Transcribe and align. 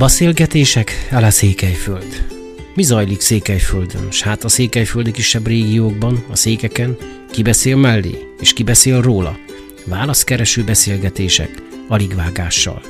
Beszélgetések 0.00 1.08
a 1.10 1.30
Székelyföld. 1.30 2.26
Mi 2.74 2.82
zajlik 2.82 3.20
Székelyföldön, 3.20 4.10
s 4.10 4.22
hát 4.22 4.44
a 4.44 4.48
székelyföldi 4.48 5.10
kisebb 5.10 5.46
régiókban, 5.46 6.24
a 6.30 6.36
székeken, 6.36 6.96
ki 7.30 7.42
beszél 7.42 7.76
mellé, 7.76 8.18
és 8.38 8.52
ki 8.52 8.62
beszél 8.62 9.00
róla? 9.00 9.38
Válaszkereső 9.84 10.64
beszélgetések, 10.64 11.62
alig 11.88 12.14
vágással. 12.14 12.82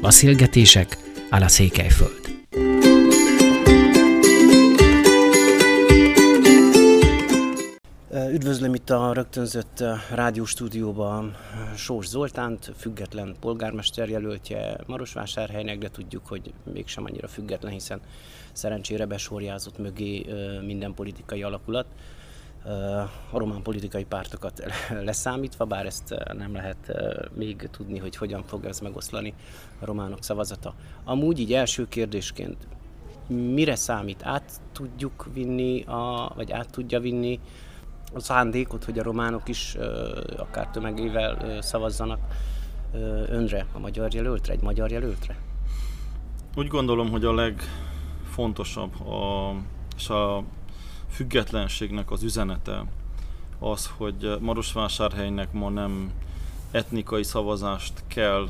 Beszélgetések 0.00 0.96
a 1.30 1.48
Székelyföld. 1.48 2.20
Üdvözlöm 8.36 8.74
itt 8.74 8.90
a 8.90 9.12
rögtönzött 9.12 9.84
rádióstúdióban 10.14 11.36
Sós 11.76 12.06
Zoltánt, 12.06 12.72
független 12.76 13.36
polgármester 13.40 14.08
jelöltje 14.08 14.76
Marosvásárhelynek, 14.86 15.78
de 15.78 15.90
tudjuk, 15.90 16.26
hogy 16.26 16.52
mégsem 16.72 17.04
annyira 17.04 17.28
független, 17.28 17.72
hiszen 17.72 18.00
szerencsére 18.52 19.06
besorjázott 19.06 19.78
mögé 19.78 20.26
minden 20.66 20.94
politikai 20.94 21.42
alakulat 21.42 21.86
a 23.30 23.38
román 23.38 23.62
politikai 23.62 24.04
pártokat 24.04 24.62
leszámítva, 25.04 25.64
bár 25.64 25.86
ezt 25.86 26.14
nem 26.32 26.52
lehet 26.52 26.92
még 27.34 27.68
tudni, 27.70 27.98
hogy 27.98 28.16
hogyan 28.16 28.42
fog 28.42 28.64
ez 28.64 28.80
megoszlani 28.80 29.34
a 29.80 29.84
románok 29.84 30.22
szavazata. 30.22 30.74
Amúgy 31.04 31.38
így 31.38 31.52
első 31.52 31.88
kérdésként, 31.88 32.56
mire 33.26 33.74
számít? 33.74 34.20
Át 34.22 34.60
tudjuk 34.72 35.28
vinni, 35.32 35.82
a, 35.82 36.32
vagy 36.34 36.52
át 36.52 36.70
tudja 36.70 37.00
vinni 37.00 37.40
a 38.14 38.20
szándékot, 38.20 38.84
hogy 38.84 38.98
a 38.98 39.02
románok 39.02 39.48
is 39.48 39.76
akár 40.36 40.68
tömegével 40.68 41.62
szavazzanak 41.62 42.18
önre, 43.28 43.66
a 43.72 43.78
magyar 43.78 44.14
jelöltre, 44.14 44.52
egy 44.52 44.62
magyar 44.62 44.90
jelöltre? 44.90 45.36
Úgy 46.56 46.68
gondolom, 46.68 47.10
hogy 47.10 47.24
a 47.24 47.34
legfontosabb 47.34 49.00
a, 49.06 49.54
és 49.96 50.08
a 50.08 50.42
függetlenségnek 51.10 52.10
az 52.10 52.22
üzenete 52.22 52.84
az, 53.58 53.90
hogy 53.96 54.36
Marosvásárhelynek 54.40 55.52
ma 55.52 55.68
nem 55.68 56.10
etnikai 56.70 57.22
szavazást 57.22 58.04
kell 58.06 58.48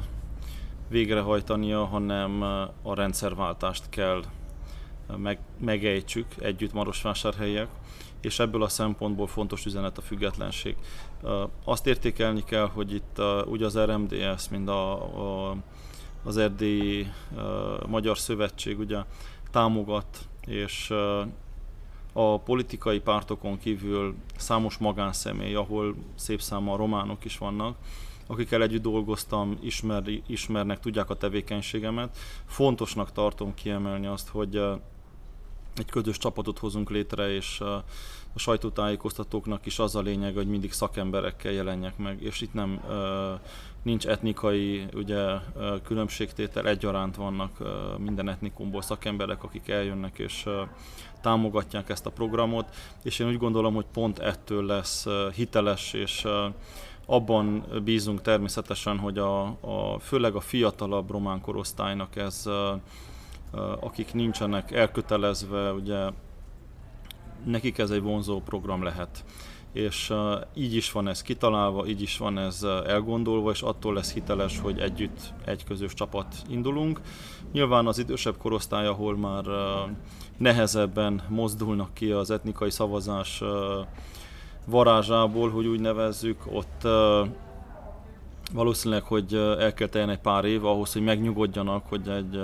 végrehajtania, 0.89 1.85
hanem 1.85 2.43
a 2.83 2.95
rendszerváltást 2.95 3.89
kell 3.89 4.23
meg, 5.17 5.39
megejtsük 5.59 6.27
együtt 6.39 6.73
Marosvásárhelyek 6.73 7.69
és 8.27 8.39
ebből 8.39 8.63
a 8.63 8.69
szempontból 8.69 9.27
fontos 9.27 9.65
üzenet 9.65 9.99
a 9.99 10.01
függetlenség. 10.01 10.77
Azt 11.65 11.87
értékelni 11.87 12.45
kell, 12.45 12.67
hogy 12.67 12.95
itt 12.95 13.23
ugye 13.45 13.65
az 13.65 13.79
RMDS, 13.79 14.49
mind 14.51 14.69
a, 14.69 14.93
a, 15.51 15.57
az 16.25 16.37
Erdélyi 16.37 17.13
Magyar 17.87 18.19
Szövetség 18.19 18.79
ugye 18.79 18.99
támogat, 19.51 20.29
és 20.47 20.93
a 22.13 22.39
politikai 22.39 23.01
pártokon 23.01 23.59
kívül 23.59 24.15
számos 24.37 24.77
magánszemély, 24.77 25.55
ahol 25.55 25.95
szép 26.15 26.41
száma 26.41 26.77
románok 26.77 27.25
is 27.25 27.39
vannak, 27.39 27.77
akikkel 28.27 28.63
együtt 28.63 28.83
dolgoztam, 28.83 29.59
ismer, 29.61 30.03
ismernek, 30.27 30.81
tudják 30.81 31.11
a 31.11 31.17
tevékenységemet. 31.17 32.17
Fontosnak 32.47 33.13
tartom 33.13 33.55
kiemelni 33.55 34.07
azt, 34.07 34.29
hogy 34.29 34.63
egy 35.77 35.91
közös 35.91 36.19
csapatot 36.19 36.59
hozunk 36.59 36.91
létre, 36.91 37.35
és 37.35 37.61
a 38.35 38.39
sajtótájékoztatóknak 38.39 39.67
is 39.67 39.79
az 39.79 39.95
a 39.95 40.01
lényeg, 40.01 40.35
hogy 40.35 40.49
mindig 40.49 40.73
szakemberekkel 40.73 41.53
jelenjek 41.53 41.97
meg, 41.97 42.23
és 42.23 42.41
itt 42.41 42.55
nem 42.55 42.81
nincs 43.83 44.07
etnikai 44.07 44.87
ugye, 44.95 45.25
különbségtétel, 45.85 46.69
egyaránt 46.69 47.17
vannak 47.17 47.59
minden 47.99 48.29
etnikumból 48.29 48.83
szakemberek, 48.83 49.43
akik 49.43 49.69
eljönnek 49.69 50.19
és 50.19 50.49
támogatják 51.21 51.89
ezt 51.89 52.07
a 52.07 52.11
programot, 52.11 52.75
és 53.03 53.19
én 53.19 53.29
úgy 53.29 53.39
gondolom, 53.39 53.75
hogy 53.75 53.87
pont 53.93 54.19
ettől 54.19 54.65
lesz 54.65 55.07
hiteles, 55.35 55.93
és 55.93 56.27
abban 57.07 57.67
bízunk 57.85 58.23
természetesen, 58.23 58.99
hogy 58.99 59.19
a, 59.19 59.43
a, 59.45 59.99
főleg 60.01 60.35
a 60.35 60.41
fiatalabb 60.41 61.11
román 61.11 61.41
korosztálynak 61.41 62.17
ez 62.17 62.45
akik 63.81 64.13
nincsenek 64.15 64.73
elkötelezve, 64.73 65.73
ugye 65.73 66.11
nekik 67.45 67.79
ez 67.79 67.91
egy 67.91 68.03
vonzó 68.03 68.41
program 68.41 68.83
lehet. 68.83 69.25
És 69.73 70.13
így 70.55 70.75
is 70.75 70.93
van 70.93 71.09
ez 71.09 71.23
kitalálva, 71.23 71.87
így 71.87 72.03
is 72.03 72.19
van 72.19 72.39
ez 72.39 72.63
elgondolva, 72.87 73.51
és 73.51 73.63
attól 73.63 73.95
lesz 73.95 74.13
hiteles, 74.13 74.59
hogy 74.59 74.79
együtt 74.79 75.33
egy 75.45 75.65
közös 75.65 75.95
csapat 75.95 76.35
indulunk. 76.49 77.01
Nyilván 77.53 77.87
az 77.87 77.99
idősebb 77.99 78.37
korosztály, 78.37 78.87
ahol 78.87 79.17
már 79.17 79.45
nehezebben 80.37 81.23
mozdulnak 81.29 81.95
ki 81.95 82.11
az 82.11 82.31
etnikai 82.31 82.71
szavazás 82.71 83.43
varázsából, 84.67 85.51
hogy 85.51 85.67
úgy 85.67 85.81
nevezzük, 85.81 86.39
ott 86.53 86.89
Valószínűleg, 88.53 89.03
hogy 89.03 89.35
el 89.35 89.75
kell 89.75 89.89
teljen 89.89 90.11
egy 90.11 90.19
pár 90.19 90.45
év 90.45 90.65
ahhoz, 90.65 90.93
hogy 90.93 91.03
megnyugodjanak, 91.03 91.87
hogy 91.89 92.09
egy, 92.09 92.37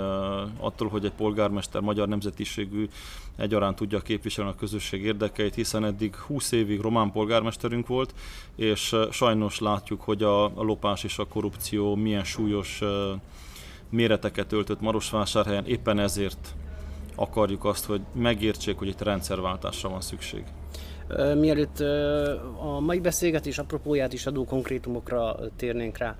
attól, 0.57 0.87
hogy 0.87 1.05
egy 1.05 1.11
polgármester 1.11 1.81
magyar 1.81 2.07
nemzetiségű 2.07 2.87
egyaránt 3.35 3.75
tudja 3.75 3.99
képviselni 3.99 4.51
a 4.51 4.55
közösség 4.55 5.03
érdekeit, 5.03 5.55
hiszen 5.55 5.85
eddig 5.85 6.15
20 6.15 6.51
évig 6.51 6.79
román 6.79 7.11
polgármesterünk 7.11 7.87
volt, 7.87 8.13
és 8.55 8.95
sajnos 9.11 9.59
látjuk, 9.59 10.01
hogy 10.01 10.23
a, 10.23 10.45
lopás 10.55 11.03
és 11.03 11.17
a 11.17 11.25
korrupció 11.25 11.95
milyen 11.95 12.23
súlyos 12.23 12.81
méreteket 13.89 14.51
öltött 14.51 14.81
Marosvásárhelyen, 14.81 15.65
éppen 15.65 15.99
ezért 15.99 16.55
akarjuk 17.15 17.65
azt, 17.65 17.85
hogy 17.85 18.01
megértsék, 18.13 18.77
hogy 18.77 18.87
itt 18.87 19.01
rendszerváltásra 19.01 19.89
van 19.89 20.01
szükség. 20.01 20.43
Mielőtt 21.35 21.79
a 22.59 22.79
mai 22.79 22.99
beszélgetés 22.99 23.57
apropóját 23.57 24.13
is 24.13 24.25
adó 24.25 24.45
konkrétumokra 24.45 25.39
térnénk 25.55 25.97
rá, 25.97 26.15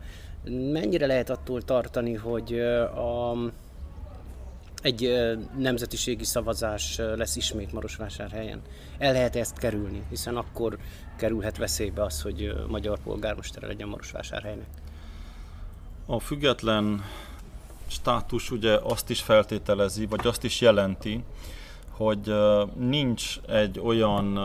mennyire 0.71 1.05
lehet 1.05 1.29
attól 1.29 1.61
tartani, 1.61 2.13
hogy 2.13 2.59
a, 2.59 3.38
egy 4.81 5.13
nemzetiségi 5.57 6.23
szavazás 6.23 6.97
lesz 7.16 7.35
ismét 7.35 7.73
Marosvásárhelyen? 7.73 8.61
El 8.97 9.11
lehet 9.13 9.35
ezt 9.35 9.57
kerülni, 9.57 10.03
hiszen 10.09 10.35
akkor 10.35 10.77
kerülhet 11.17 11.57
veszélybe 11.57 12.03
az, 12.03 12.22
hogy 12.22 12.53
magyar 12.67 12.99
polgármester 12.99 13.63
legyen 13.63 13.88
Marosvásárhelynek. 13.88 14.67
A 16.05 16.19
független 16.19 17.01
státus 17.88 18.51
ugye 18.51 18.77
azt 18.83 19.09
is 19.09 19.22
feltételezi, 19.22 20.05
vagy 20.05 20.27
azt 20.27 20.43
is 20.43 20.61
jelenti, 20.61 21.23
hogy 21.95 22.33
nincs 22.77 23.39
egy 23.47 23.79
olyan 23.79 24.39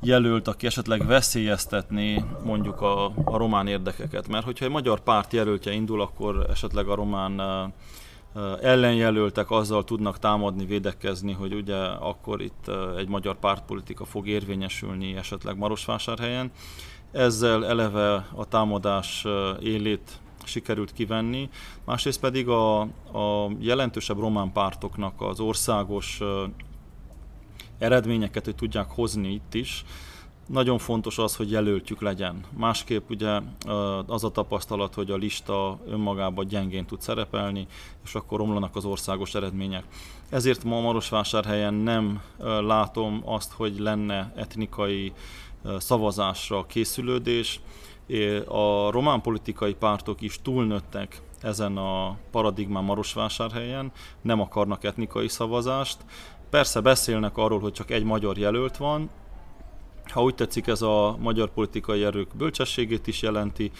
jelölt, 0.00 0.48
aki 0.48 0.66
esetleg 0.66 1.06
veszélyeztetné 1.06 2.24
mondjuk 2.44 2.80
a, 2.80 3.04
a 3.24 3.36
román 3.36 3.66
érdekeket. 3.66 4.28
Mert 4.28 4.44
hogyha 4.44 4.64
egy 4.64 4.70
magyar 4.70 5.00
párt 5.00 5.32
jelöltje 5.32 5.72
indul, 5.72 6.00
akkor 6.00 6.46
esetleg 6.50 6.88
a 6.88 6.94
román 6.94 7.40
ellenjelöltek 8.62 9.50
azzal 9.50 9.84
tudnak 9.84 10.18
támadni, 10.18 10.64
védekezni, 10.64 11.32
hogy 11.32 11.54
ugye 11.54 11.76
akkor 11.84 12.40
itt 12.40 12.70
egy 12.96 13.08
magyar 13.08 13.38
pártpolitika 13.38 14.04
fog 14.04 14.28
érvényesülni 14.28 15.16
esetleg 15.16 15.56
Marosvásárhelyen. 15.56 16.50
Ezzel 17.12 17.66
eleve 17.66 18.26
a 18.34 18.44
támadás 18.44 19.26
élét 19.60 20.20
sikerült 20.48 20.92
kivenni, 20.92 21.48
másrészt 21.84 22.20
pedig 22.20 22.48
a, 22.48 22.80
a 22.80 23.50
jelentősebb 23.58 24.18
román 24.18 24.52
pártoknak 24.52 25.20
az 25.22 25.40
országos 25.40 26.20
eredményeket, 27.78 28.44
hogy 28.44 28.54
tudják 28.54 28.90
hozni 28.90 29.32
itt 29.32 29.54
is, 29.54 29.84
nagyon 30.48 30.78
fontos 30.78 31.18
az, 31.18 31.36
hogy 31.36 31.50
jelöltjük 31.50 32.00
legyen. 32.00 32.44
Másképp 32.56 33.10
ugye 33.10 33.40
az 34.06 34.24
a 34.24 34.30
tapasztalat, 34.30 34.94
hogy 34.94 35.10
a 35.10 35.16
lista 35.16 35.78
önmagában 35.86 36.46
gyengén 36.46 36.86
tud 36.86 37.00
szerepelni, 37.00 37.66
és 38.04 38.14
akkor 38.14 38.38
romlanak 38.38 38.76
az 38.76 38.84
országos 38.84 39.34
eredmények. 39.34 39.84
Ezért 40.28 40.64
ma 40.64 40.80
Marosvásárhelyen 40.80 41.74
nem 41.74 42.22
látom 42.60 43.22
azt, 43.24 43.52
hogy 43.52 43.78
lenne 43.78 44.32
etnikai 44.36 45.12
szavazásra 45.78 46.66
készülődés, 46.66 47.60
a 48.46 48.90
román 48.90 49.20
politikai 49.20 49.74
pártok 49.74 50.20
is 50.20 50.42
túlnőttek 50.42 51.22
ezen 51.40 51.76
a 51.76 52.16
paradigmán 52.30 52.84
Marosvásárhelyen, 52.84 53.92
nem 54.22 54.40
akarnak 54.40 54.84
etnikai 54.84 55.28
szavazást. 55.28 55.98
Persze 56.50 56.80
beszélnek 56.80 57.36
arról, 57.36 57.60
hogy 57.60 57.72
csak 57.72 57.90
egy 57.90 58.04
magyar 58.04 58.38
jelölt 58.38 58.76
van, 58.76 59.10
ha 60.10 60.22
úgy 60.22 60.34
tetszik, 60.34 60.66
ez 60.66 60.82
a 60.82 61.16
magyar 61.20 61.50
politikai 61.50 62.04
erők 62.04 62.28
bölcsességét 62.36 63.06
is 63.06 63.22
jelenti, 63.22 63.70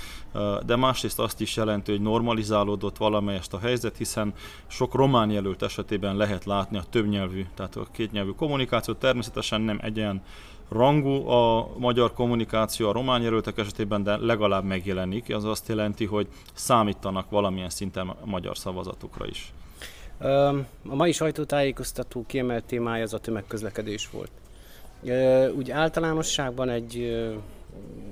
de 0.67 0.77
másrészt 0.77 1.19
azt 1.19 1.41
is 1.41 1.57
jelenti, 1.57 1.91
hogy 1.91 2.01
normalizálódott 2.01 2.97
valamelyest 2.97 3.53
a 3.53 3.59
helyzet, 3.59 3.97
hiszen 3.97 4.33
sok 4.67 4.95
román 4.95 5.31
jelölt 5.31 5.63
esetében 5.63 6.17
lehet 6.17 6.45
látni 6.45 6.79
a 6.79 6.85
többnyelvű, 6.91 7.47
tehát 7.55 7.77
a 7.77 7.87
kétnyelvű 7.93 8.31
kommunikációt, 8.31 8.99
természetesen 8.99 9.61
nem 9.61 9.79
egyen 9.83 10.23
rangú 10.69 11.29
a 11.29 11.71
magyar 11.77 12.13
kommunikáció 12.13 12.89
a 12.89 12.93
román 12.93 13.23
jelöltek 13.23 13.59
esetében, 13.59 14.03
de 14.03 14.17
legalább 14.17 14.65
megjelenik. 14.65 15.29
Ez 15.29 15.45
azt 15.45 15.69
jelenti, 15.69 16.05
hogy 16.05 16.27
számítanak 16.55 17.31
valamilyen 17.31 17.71
szinten 17.71 18.09
a 18.09 18.17
magyar 18.25 18.59
szavazatokra 18.59 19.27
is. 19.27 19.53
A 20.89 20.95
mai 20.95 21.13
sajtótájékoztató 21.13 22.25
kiemelt 22.27 22.65
témája 22.65 23.03
az 23.03 23.15
a 23.15 23.19
tömegközlekedés 23.19 24.11
volt. 24.11 24.31
Úgy 25.57 25.71
általánosságban 25.71 26.69
egy 26.69 27.19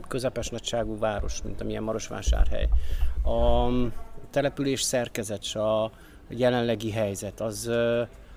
közepes 0.08 0.48
nagyságú 0.48 0.98
város, 0.98 1.42
mint 1.42 1.60
amilyen 1.60 1.82
Marosvásárhely. 1.82 2.68
A 3.24 3.68
település 4.30 4.80
szerkezet, 4.80 5.44
a 5.54 5.90
jelenlegi 6.28 6.90
helyzet, 6.90 7.40
az, 7.40 7.70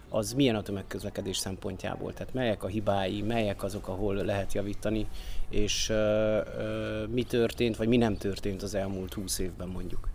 az 0.10 0.34
milyen 0.34 0.56
a 0.56 0.62
tömegközlekedés 0.62 1.38
szempontjából? 1.38 2.14
Tehát 2.14 2.34
melyek 2.34 2.64
a 2.64 2.68
hibái, 2.68 3.22
melyek 3.22 3.64
azok, 3.64 3.88
ahol 3.88 4.16
lehet 4.16 4.54
javítani, 4.54 5.08
és 5.50 5.94
mi 7.08 7.24
történt, 7.24 7.78
vagy 7.78 7.88
mi 7.88 7.98
nem 7.98 8.18
történt 8.18 8.62
az 8.62 8.76
elmúlt 8.76 9.14
húsz 9.14 9.40
évben 9.40 9.68
mondjuk? 9.68 10.10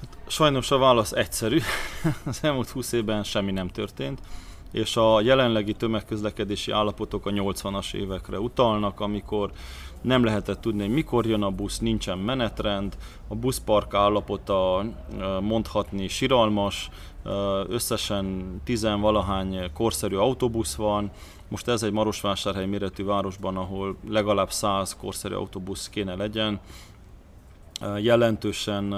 Hát, 0.00 0.18
sajnos 0.26 0.70
a 0.70 0.78
válasz 0.78 1.12
egyszerű. 1.12 1.58
Az 2.24 2.38
elmúlt 2.42 2.68
20 2.68 2.92
évben 2.92 3.22
semmi 3.22 3.52
nem 3.52 3.68
történt 3.68 4.20
és 4.72 4.96
a 4.96 5.20
jelenlegi 5.20 5.72
tömegközlekedési 5.72 6.72
állapotok 6.72 7.26
a 7.26 7.30
80-as 7.30 7.94
évekre 7.94 8.40
utalnak, 8.40 9.00
amikor 9.00 9.50
nem 10.02 10.24
lehetett 10.24 10.60
tudni, 10.60 10.82
hogy 10.82 10.94
mikor 10.94 11.26
jön 11.26 11.42
a 11.42 11.50
busz, 11.50 11.78
nincsen 11.78 12.18
menetrend, 12.18 12.96
a 13.28 13.34
buszpark 13.34 13.94
állapota 13.94 14.84
mondhatni 15.40 16.08
siralmas, 16.08 16.90
összesen 17.68 18.60
tizenvalahány 18.64 19.72
korszerű 19.72 20.16
autóbusz 20.16 20.74
van, 20.74 21.10
most 21.48 21.68
ez 21.68 21.82
egy 21.82 21.92
Marosvásárhely 21.92 22.66
méretű 22.66 23.04
városban, 23.04 23.56
ahol 23.56 23.96
legalább 24.08 24.50
100 24.50 24.96
korszerű 24.96 25.34
autóbusz 25.34 25.88
kéne 25.88 26.14
legyen, 26.14 26.60
jelentősen 27.96 28.94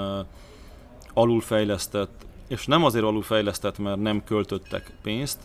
alulfejlesztett 1.15 2.29
és 2.51 2.67
nem 2.67 2.85
azért 2.85 3.05
alulfejlesztett, 3.05 3.79
mert 3.79 4.01
nem 4.01 4.25
költöttek 4.25 4.93
pénzt. 5.03 5.41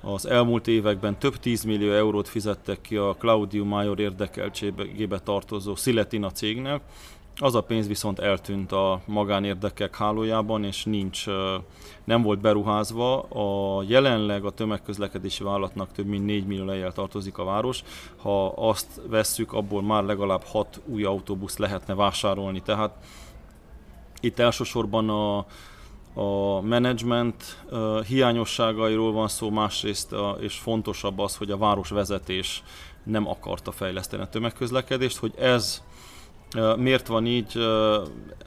Az 0.00 0.26
elmúlt 0.26 0.68
években 0.68 1.18
több 1.18 1.36
10 1.36 1.62
millió 1.62 1.92
eurót 1.92 2.28
fizettek 2.28 2.80
ki 2.80 2.96
a 2.96 3.16
Claudio 3.18 3.64
Major 3.64 4.00
érdekeltségébe 4.00 5.18
tartozó 5.18 5.74
Siletina 5.74 6.30
cégnek, 6.30 6.82
az 7.36 7.54
a 7.54 7.60
pénz 7.60 7.86
viszont 7.86 8.18
eltűnt 8.18 8.72
a 8.72 9.00
magánérdekek 9.06 9.96
hálójában, 9.96 10.64
és 10.64 10.84
nincs, 10.84 11.26
nem 12.04 12.22
volt 12.22 12.40
beruházva. 12.40 13.20
A 13.22 13.82
jelenleg 13.86 14.44
a 14.44 14.50
tömegközlekedési 14.50 15.42
vállalatnak 15.42 15.92
több 15.92 16.06
mint 16.06 16.24
4 16.24 16.46
millió 16.46 16.64
lejjel 16.64 16.92
tartozik 16.92 17.38
a 17.38 17.44
város. 17.44 17.82
Ha 18.16 18.46
azt 18.46 19.00
vesszük, 19.08 19.52
abból 19.52 19.82
már 19.82 20.04
legalább 20.04 20.42
6 20.42 20.80
új 20.84 21.04
autóbusz 21.04 21.56
lehetne 21.56 21.94
vásárolni. 21.94 22.60
Tehát 22.60 22.96
itt 24.20 24.38
elsősorban 24.38 25.08
a, 25.08 25.46
a 26.20 26.60
menedzsment 26.60 27.64
hiányosságairól 28.06 29.12
van 29.12 29.28
szó, 29.28 29.50
másrészt 29.50 30.14
és 30.40 30.54
fontosabb 30.54 31.18
az, 31.18 31.36
hogy 31.36 31.50
a 31.50 31.56
városvezetés 31.56 32.62
nem 33.04 33.28
akarta 33.28 33.72
fejleszteni 33.72 34.22
a 34.22 34.28
tömegközlekedést, 34.28 35.16
hogy 35.16 35.34
ez 35.38 35.82
miért 36.76 37.06
van 37.06 37.26
így, 37.26 37.58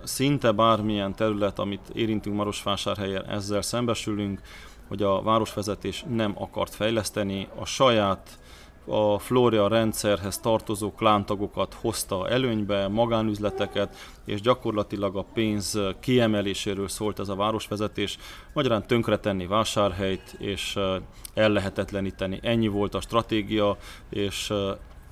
szinte 0.04 0.52
bármilyen 0.52 1.16
terület, 1.16 1.60
amit 1.60 1.90
érintünk 1.94 2.36
Marosvásárhelyen, 2.36 3.26
ezzel 3.26 3.62
szembesülünk, 3.62 4.42
hogy 4.88 5.04
a 5.04 5.22
városvezetés 5.22 6.06
nem 6.10 6.34
akart 6.38 6.76
fejleszteni, 6.76 7.48
a 7.56 7.66
saját 7.66 8.40
a 8.88 9.20
Floria 9.20 9.68
rendszerhez 9.68 10.40
tartozó 10.40 10.92
klántagokat 10.92 11.74
hozta 11.74 12.30
előnybe, 12.30 12.88
magánüzleteket, 12.88 13.96
és 14.26 14.42
gyakorlatilag 14.42 15.16
a 15.16 15.26
pénz 15.34 15.80
kiemeléséről 16.00 16.88
szólt 16.88 17.20
ez 17.20 17.30
a 17.30 17.36
városvezetés, 17.36 18.18
magyarán 18.54 18.88
tönkretenni 18.88 19.48
vásárhelyt, 19.48 20.36
és 20.40 20.80
ellehetetleníteni. 21.34 22.40
Ennyi 22.42 22.68
volt 22.68 22.96
a 22.96 23.02
stratégia, 23.02 23.78
és 24.10 24.54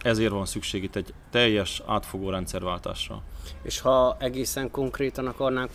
ezért 0.03 0.31
van 0.31 0.45
szükség 0.45 0.83
itt 0.83 0.95
egy 0.95 1.13
teljes 1.29 1.81
átfogó 1.85 2.29
rendszerváltásra. 2.29 3.21
És 3.61 3.79
ha 3.79 4.17
egészen 4.19 4.71
konkrétan 4.71 5.27
akarnánk 5.27 5.69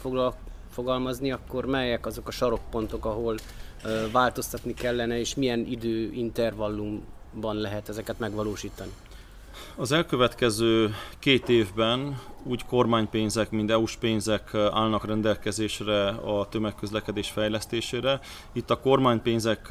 fogalmazni, 0.71 1.33
akkor 1.33 1.67
melyek 1.67 2.07
azok 2.07 2.29
a 2.29 2.31
sarokpontok, 2.31 3.05
ahol 3.05 3.37
változtatni 4.13 4.75
kellene, 4.75 5.19
és 5.19 5.35
milyen 5.35 5.67
időintervallum 5.67 7.05
ban 7.41 7.57
lehet 7.57 7.89
ezeket 7.89 8.19
megvalósítani? 8.19 8.91
Az 9.77 9.93
elkövetkező 9.93 10.95
két 11.19 11.49
évben 11.49 12.21
úgy 12.45 12.65
kormánypénzek, 12.65 13.51
mint 13.51 13.71
EU-s 13.71 13.97
pénzek 13.97 14.55
állnak 14.55 15.07
rendelkezésre 15.07 16.09
a 16.09 16.47
tömegközlekedés 16.49 17.31
fejlesztésére. 17.31 18.21
Itt 18.53 18.71
a 18.71 18.81
kormánypénzek 18.81 19.67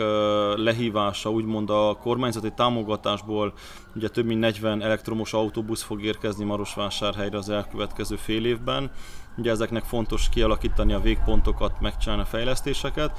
lehívása, 0.56 1.32
úgymond 1.32 1.70
a 1.70 1.98
kormányzati 2.02 2.52
támogatásból 2.56 3.54
ugye 3.96 4.08
több 4.10 4.26
mint 4.26 4.40
40 4.40 4.82
elektromos 4.82 5.34
autóbusz 5.34 5.84
fog 5.84 6.04
érkezni 6.04 6.46
Marosvásárhelyre 6.46 7.38
az 7.38 7.50
elkövetkező 7.50 8.16
fél 8.16 8.46
évben. 8.46 8.92
Ugye 9.38 9.52
ezeknek 9.52 9.84
fontos 9.84 10.30
kialakítani 10.30 10.94
a 10.94 11.00
végpontokat, 11.00 11.80
megcsinálni 11.80 12.24
a 12.24 12.26
fejlesztéseket 12.26 13.12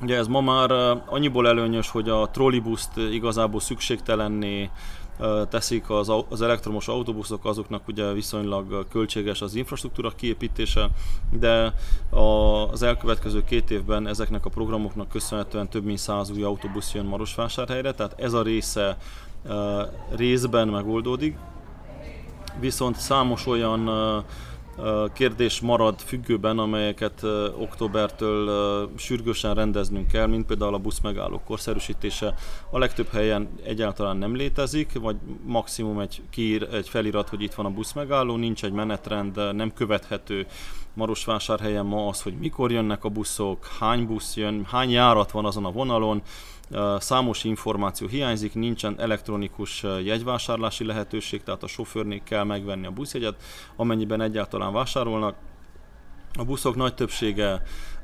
Ugye 0.00 0.16
ez 0.16 0.26
ma 0.26 0.40
már 0.40 0.70
annyiból 1.06 1.48
előnyös, 1.48 1.90
hogy 1.90 2.08
a 2.08 2.30
trollibuszt 2.30 2.96
igazából 2.96 3.60
szükségtelenné 3.60 4.70
teszik 5.48 5.90
az, 5.90 6.12
az 6.28 6.42
elektromos 6.42 6.88
autóbuszok, 6.88 7.44
azoknak 7.44 7.88
ugye 7.88 8.12
viszonylag 8.12 8.86
költséges 8.88 9.40
az 9.40 9.54
infrastruktúra 9.54 10.10
kiépítése, 10.10 10.88
de 11.30 11.74
az 12.10 12.82
elkövetkező 12.82 13.44
két 13.44 13.70
évben 13.70 14.06
ezeknek 14.06 14.44
a 14.44 14.50
programoknak 14.50 15.08
köszönhetően 15.08 15.68
több 15.68 15.84
mint 15.84 15.98
száz 15.98 16.30
új 16.30 16.42
autóbusz 16.42 16.94
jön 16.94 17.04
Marosvásárhelyre, 17.04 17.92
tehát 17.92 18.20
ez 18.20 18.32
a 18.32 18.42
része 18.42 18.96
részben 20.10 20.68
megoldódik, 20.68 21.36
viszont 22.60 22.96
számos 22.96 23.46
olyan 23.46 23.88
kérdés 25.12 25.60
marad 25.60 26.00
függőben, 26.00 26.58
amelyeket 26.58 27.22
októbertől 27.58 28.90
sürgősen 28.96 29.54
rendeznünk 29.54 30.08
kell, 30.08 30.26
mint 30.26 30.46
például 30.46 30.74
a 30.74 30.78
buszmegállók 30.78 31.44
korszerűsítése. 31.44 32.34
A 32.70 32.78
legtöbb 32.78 33.08
helyen 33.08 33.48
egyáltalán 33.64 34.16
nem 34.16 34.36
létezik, 34.36 34.98
vagy 35.00 35.16
maximum 35.44 35.98
egy, 35.98 36.22
kiír, 36.30 36.68
egy 36.72 36.88
felirat, 36.88 37.28
hogy 37.28 37.42
itt 37.42 37.54
van 37.54 37.66
a 37.66 37.70
buszmegálló, 37.70 38.36
nincs 38.36 38.64
egy 38.64 38.72
menetrend, 38.72 39.54
nem 39.54 39.72
követhető 39.72 40.46
Marosvásárhelyen 40.94 41.86
ma 41.86 42.06
az, 42.06 42.22
hogy 42.22 42.34
mikor 42.38 42.72
jönnek 42.72 43.04
a 43.04 43.08
buszok, 43.08 43.66
hány 43.78 44.06
busz 44.06 44.36
jön, 44.36 44.64
hány 44.64 44.90
járat 44.90 45.30
van 45.30 45.44
azon 45.44 45.64
a 45.64 45.70
vonalon, 45.70 46.22
Számos 46.98 47.44
információ 47.44 48.06
hiányzik, 48.06 48.54
nincsen 48.54 49.00
elektronikus 49.00 49.82
jegyvásárlási 49.82 50.84
lehetőség, 50.84 51.42
tehát 51.42 51.62
a 51.62 51.66
sofőrnél 51.66 52.22
kell 52.22 52.44
megvenni 52.44 52.86
a 52.86 52.90
buszjegyet, 52.90 53.42
amennyiben 53.76 54.20
egyáltalán 54.20 54.72
vásárolnak. 54.72 55.36
A 56.38 56.44
buszok 56.44 56.76
nagy 56.76 56.94
többsége 56.94 57.62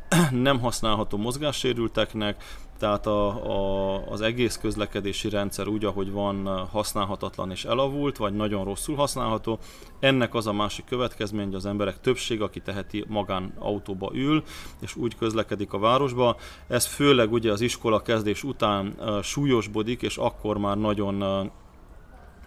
nem 0.31 0.61
használható 0.61 1.17
mozgássérülteknek, 1.17 2.45
tehát 2.81 3.07
a, 3.07 3.27
a, 3.29 4.07
az 4.07 4.21
egész 4.21 4.57
közlekedési 4.57 5.29
rendszer 5.29 5.69
úgy, 5.69 5.85
ahogy 5.85 6.13
van, 6.13 6.67
használhatatlan 6.73 7.51
és 7.51 7.65
elavult, 7.65 8.17
vagy 8.17 8.33
nagyon 8.33 8.65
rosszul 8.65 8.97
használható. 8.97 9.59
Ennek 9.99 10.35
az 10.35 10.47
a 10.47 10.53
másik 10.53 10.85
következmény, 10.85 11.45
hogy 11.45 11.55
az 11.55 11.67
emberek 11.67 12.01
többség, 12.01 12.43
aki 12.43 12.61
teheti 12.61 13.05
magán 13.09 13.53
autóba 13.59 14.11
ül, 14.15 14.43
és 14.81 14.97
úgy 14.97 15.17
közlekedik 15.17 15.73
a 15.73 15.79
városba. 15.79 16.37
Ez 16.69 16.87
főleg 16.87 17.33
ugye 17.33 17.53
az 17.53 17.61
iskola 17.61 18.03
kezdés 18.03 18.45
után 18.45 18.95
súlyosbodik, 19.23 20.03
és 20.03 20.17
akkor 20.17 20.59
már 20.59 20.77
nagyon 20.77 21.51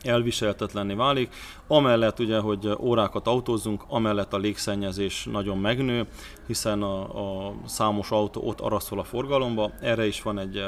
elviselhetetlenné 0.04 0.94
válik. 0.94 1.34
Amellett 1.68 2.20
ugye, 2.20 2.40
hogy 2.40 2.70
órákat 2.80 3.28
autózunk, 3.28 3.84
amellett 3.88 4.34
a 4.34 4.38
légszennyezés 4.38 5.28
nagyon 5.32 5.58
megnő, 5.58 6.08
hiszen 6.48 6.82
a, 6.82 7.48
a 7.48 7.54
számos 7.66 8.12
autó 8.12 8.42
ott 8.48 8.60
araszol 8.60 9.00
a 9.00 9.04
forgalomba. 9.04 9.72
Erre 9.82 10.06
is 10.06 10.22
van 10.22 10.40
egy 10.40 10.64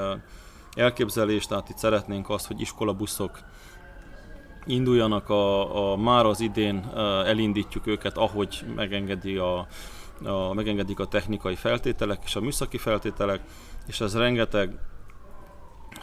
elképzelés, 0.73 1.45
tehát 1.45 1.69
itt 1.69 1.77
szeretnénk 1.77 2.29
azt, 2.29 2.47
hogy 2.47 2.61
iskolabuszok 2.61 3.39
induljanak 4.65 5.29
a, 5.29 5.91
a 5.91 5.95
már 5.95 6.25
az 6.25 6.39
idén 6.39 6.85
elindítjuk 7.25 7.87
őket, 7.87 8.17
ahogy 8.17 8.65
megengedi 8.75 9.37
a, 9.37 9.67
a, 10.23 10.53
megengedik 10.53 10.99
a 10.99 11.05
technikai 11.05 11.55
feltételek 11.55 12.21
és 12.25 12.35
a 12.35 12.41
műszaki 12.41 12.77
feltételek, 12.77 13.41
és 13.87 14.01
ez 14.01 14.17
rengeteg 14.17 14.77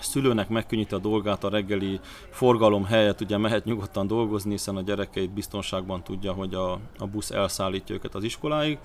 szülőnek 0.04 0.48
megkönnyíti 0.48 0.94
a 0.94 0.98
dolgát 0.98 1.44
a 1.44 1.48
reggeli 1.48 2.00
forgalom 2.30 2.84
helyett, 2.84 3.20
ugye 3.20 3.36
mehet 3.36 3.64
nyugodtan 3.64 4.06
dolgozni, 4.06 4.50
hiszen 4.50 4.76
a 4.76 4.82
gyerekeit 4.82 5.30
biztonságban 5.30 6.02
tudja, 6.02 6.32
hogy 6.32 6.54
a, 6.54 6.72
a 6.98 7.06
busz 7.06 7.30
elszállítja 7.30 7.94
őket 7.94 8.14
az 8.14 8.24
iskoláig. 8.24 8.78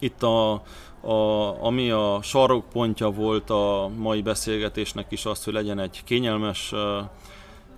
Itt 0.00 0.22
a, 0.22 0.52
a, 1.00 1.64
ami 1.64 1.90
a 1.90 2.18
sarokpontja 2.22 3.10
volt 3.10 3.50
a 3.50 3.90
mai 3.96 4.22
beszélgetésnek 4.22 5.06
is 5.12 5.24
az, 5.24 5.44
hogy 5.44 5.52
legyen 5.52 5.78
egy 5.78 6.04
kényelmes 6.04 6.74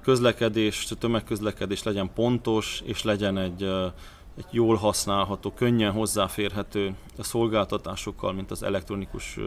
közlekedés, 0.02 0.88
tömegközlekedés 0.99 1.83
legyen 1.83 2.11
pontos, 2.14 2.83
és 2.85 3.02
legyen 3.02 3.38
egy, 3.38 3.69
egy 4.37 4.47
jól 4.51 4.77
használható, 4.77 5.53
könnyen 5.53 5.93
hozzáférhető 5.93 6.95
szolgáltatásokkal, 7.19 8.33
mint 8.33 8.51
az 8.51 8.63
elektronikus 8.63 9.39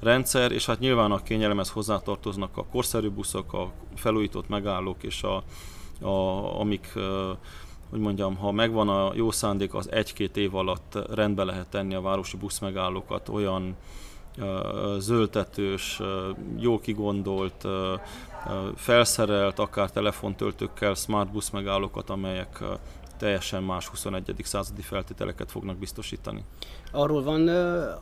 rendszer, 0.00 0.52
és 0.52 0.66
hát 0.66 0.78
nyilván 0.78 1.10
a 1.12 1.22
kényelemhez 1.22 1.70
hozzátartoznak 1.70 2.56
a 2.56 2.64
korszerű 2.64 3.08
buszok, 3.08 3.52
a 3.52 3.70
felújított 3.94 4.48
megállók, 4.48 5.02
és 5.02 5.22
a, 5.22 5.42
a, 6.06 6.60
amik 6.60 6.92
hogy 7.90 8.00
mondjam, 8.00 8.36
ha 8.36 8.52
megvan 8.52 8.88
a 8.88 9.12
jó 9.14 9.30
szándék, 9.30 9.74
az 9.74 9.92
egy-két 9.92 10.36
év 10.36 10.54
alatt 10.54 10.98
rendbe 11.14 11.44
lehet 11.44 11.66
tenni 11.66 11.94
a 11.94 12.00
városi 12.00 12.36
buszmegállókat 12.36 13.28
olyan 13.28 13.76
zöldetős, 14.98 16.00
jó 16.58 16.80
kigondolt, 16.80 17.66
felszerelt, 18.74 19.58
akár 19.58 19.90
telefontöltőkkel 19.90 20.94
smart 20.94 21.32
buszmegállókat, 21.32 22.10
amelyek 22.10 22.62
teljesen 23.22 23.62
más 23.62 23.86
21. 23.88 24.34
századi 24.42 24.80
feltételeket 24.80 25.50
fognak 25.50 25.76
biztosítani. 25.76 26.44
Arról 26.92 27.22
van 27.22 27.48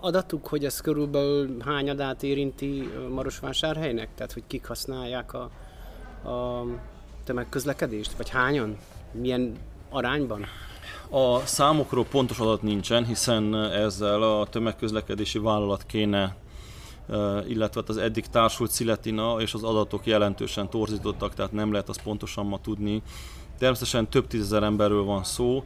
adatuk, 0.00 0.46
hogy 0.46 0.64
ez 0.64 0.80
körülbelül 0.80 1.56
hány 1.64 1.90
adát 1.90 2.22
érinti 2.22 2.88
Marosvásárhelynek? 3.10 4.08
Tehát, 4.14 4.32
hogy 4.32 4.42
kik 4.46 4.66
használják 4.66 5.34
a, 5.34 5.50
a 6.28 6.64
tömegközlekedést? 7.24 8.12
Vagy 8.16 8.28
hányan? 8.28 8.76
Milyen 9.12 9.56
arányban? 9.90 10.44
A 11.10 11.38
számokról 11.38 12.04
pontos 12.04 12.38
adat 12.38 12.62
nincsen, 12.62 13.04
hiszen 13.04 13.54
ezzel 13.54 14.22
a 14.22 14.46
tömegközlekedési 14.46 15.38
vállalat 15.38 15.86
kéne 15.86 16.36
illetve 17.48 17.80
hát 17.80 17.88
az 17.88 17.96
eddig 17.96 18.26
társult 18.26 18.70
Sziletina 18.70 19.36
és 19.40 19.54
az 19.54 19.62
adatok 19.62 20.06
jelentősen 20.06 20.70
torzítottak, 20.70 21.34
tehát 21.34 21.52
nem 21.52 21.72
lehet 21.72 21.88
azt 21.88 22.02
pontosan 22.02 22.46
ma 22.46 22.60
tudni. 22.60 23.02
Természetesen 23.60 24.08
több 24.08 24.26
tízezer 24.26 24.62
emberről 24.62 25.04
van 25.04 25.24
szó, 25.24 25.62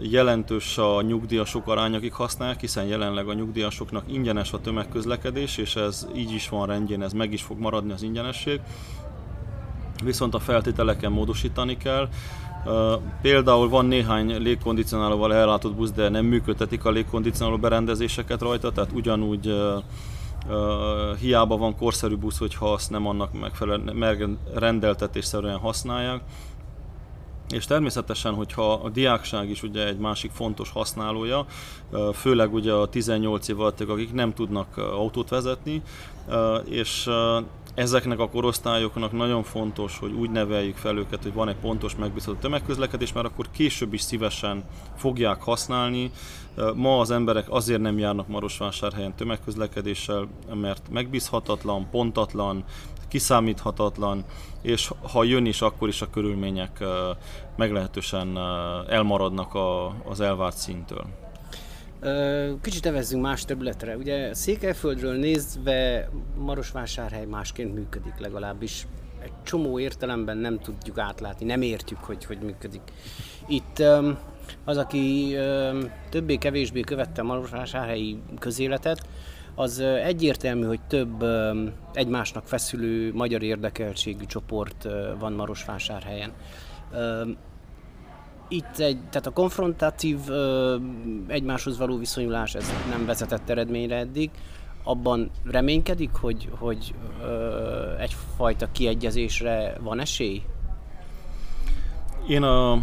jelentős 0.00 0.78
a 0.78 1.02
nyugdíjasok 1.02 1.66
arány, 1.66 1.94
akik 1.94 2.12
használják, 2.12 2.60
hiszen 2.60 2.84
jelenleg 2.84 3.28
a 3.28 3.32
nyugdíjasoknak 3.32 4.04
ingyenes 4.06 4.52
a 4.52 4.60
tömegközlekedés, 4.60 5.56
és 5.56 5.76
ez 5.76 6.06
így 6.14 6.32
is 6.32 6.48
van 6.48 6.66
rendjén, 6.66 7.02
ez 7.02 7.12
meg 7.12 7.32
is 7.32 7.42
fog 7.42 7.58
maradni 7.58 7.92
az 7.92 8.02
ingyenesség. 8.02 8.60
Viszont 10.04 10.34
a 10.34 10.38
feltételeken 10.38 11.12
módosítani 11.12 11.76
kell. 11.76 12.08
Például 13.22 13.68
van 13.68 13.86
néhány 13.86 14.42
légkondicionálóval 14.42 15.34
ellátott 15.34 15.74
busz, 15.74 15.90
de 15.92 16.08
nem 16.08 16.24
működtetik 16.24 16.84
a 16.84 16.90
légkondicionáló 16.90 17.58
berendezéseket 17.58 18.40
rajta, 18.40 18.72
tehát 18.72 18.92
ugyanúgy 18.92 19.54
hiába 21.20 21.56
van 21.56 21.76
korszerű 21.76 22.16
busz, 22.16 22.38
hogyha 22.38 22.72
azt 22.72 22.90
nem 22.90 23.06
annak 23.06 23.40
megfelelően 23.40 24.38
rendeltetésszerűen 24.54 25.58
használják. 25.58 26.20
És 27.48 27.64
természetesen, 27.64 28.34
hogyha 28.34 28.72
a 28.72 28.88
diákság 28.88 29.50
is 29.50 29.62
ugye 29.62 29.86
egy 29.86 29.98
másik 29.98 30.30
fontos 30.30 30.70
használója, 30.70 31.46
főleg 32.14 32.54
ugye 32.54 32.72
a 32.72 32.88
18 32.88 33.48
év 33.48 33.60
alattiak, 33.60 33.88
akik 33.88 34.12
nem 34.12 34.34
tudnak 34.34 34.76
autót 34.76 35.28
vezetni, 35.28 35.82
és 36.64 37.08
ezeknek 37.78 38.18
a 38.18 38.28
korosztályoknak 38.28 39.12
nagyon 39.12 39.42
fontos, 39.42 39.98
hogy 39.98 40.12
úgy 40.12 40.30
neveljük 40.30 40.76
fel 40.76 40.96
őket, 40.96 41.22
hogy 41.22 41.32
van 41.32 41.48
egy 41.48 41.56
pontos 41.56 41.96
megbízható 41.96 42.38
tömegközlekedés, 42.38 43.12
mert 43.12 43.26
akkor 43.26 43.50
később 43.50 43.92
is 43.92 44.00
szívesen 44.00 44.64
fogják 44.96 45.42
használni. 45.42 46.10
Ma 46.74 46.98
az 46.98 47.10
emberek 47.10 47.50
azért 47.50 47.80
nem 47.80 47.98
járnak 47.98 48.28
Marosvásárhelyen 48.28 49.14
tömegközlekedéssel, 49.14 50.28
mert 50.54 50.88
megbízhatatlan, 50.90 51.90
pontatlan, 51.90 52.64
kiszámíthatatlan, 53.08 54.24
és 54.62 54.90
ha 55.12 55.24
jön 55.24 55.46
is, 55.46 55.62
akkor 55.62 55.88
is 55.88 56.02
a 56.02 56.10
körülmények 56.10 56.84
meglehetősen 57.56 58.38
elmaradnak 58.88 59.56
az 60.08 60.20
elvárt 60.20 60.56
szintől. 60.56 61.04
Kicsit 62.62 62.86
evezzünk 62.86 63.22
más 63.22 63.44
területre. 63.44 63.96
Ugye 63.96 64.34
Székelyföldről 64.34 65.14
nézve 65.14 66.08
Marosvásárhely 66.36 67.24
másként 67.24 67.74
működik 67.74 68.18
legalábbis. 68.18 68.86
Egy 69.22 69.32
csomó 69.42 69.78
értelemben 69.78 70.36
nem 70.36 70.58
tudjuk 70.58 70.98
átlátni, 70.98 71.46
nem 71.46 71.62
értjük, 71.62 71.98
hogy 71.98 72.24
hogy 72.24 72.38
működik. 72.38 72.80
Itt 73.46 73.82
az, 74.64 74.76
aki 74.76 75.36
többé-kevésbé 76.10 76.80
követte 76.80 77.22
Marosvásárhelyi 77.22 78.22
közéletet, 78.38 79.06
az 79.54 79.78
egyértelmű, 79.80 80.66
hogy 80.66 80.80
több 80.88 81.24
egymásnak 81.92 82.46
feszülő 82.46 83.12
magyar 83.12 83.42
érdekeltségű 83.42 84.24
csoport 84.24 84.86
van 85.18 85.32
Marosvásárhelyen 85.32 86.32
itt 88.48 88.78
egy, 88.78 88.98
tehát 89.10 89.26
a 89.26 89.30
konfrontatív 89.30 90.18
ö, 90.28 90.76
egymáshoz 91.26 91.78
való 91.78 91.98
viszonyulás 91.98 92.54
ez 92.54 92.72
nem 92.90 93.06
vezetett 93.06 93.48
eredményre 93.48 93.96
eddig. 93.96 94.30
Abban 94.82 95.30
reménykedik, 95.44 96.10
hogy, 96.12 96.48
hogy 96.58 96.94
ö, 97.22 97.96
egyfajta 97.98 98.68
kiegyezésre 98.72 99.76
van 99.80 100.00
esély? 100.00 100.42
Én 102.28 102.42
a 102.42 102.82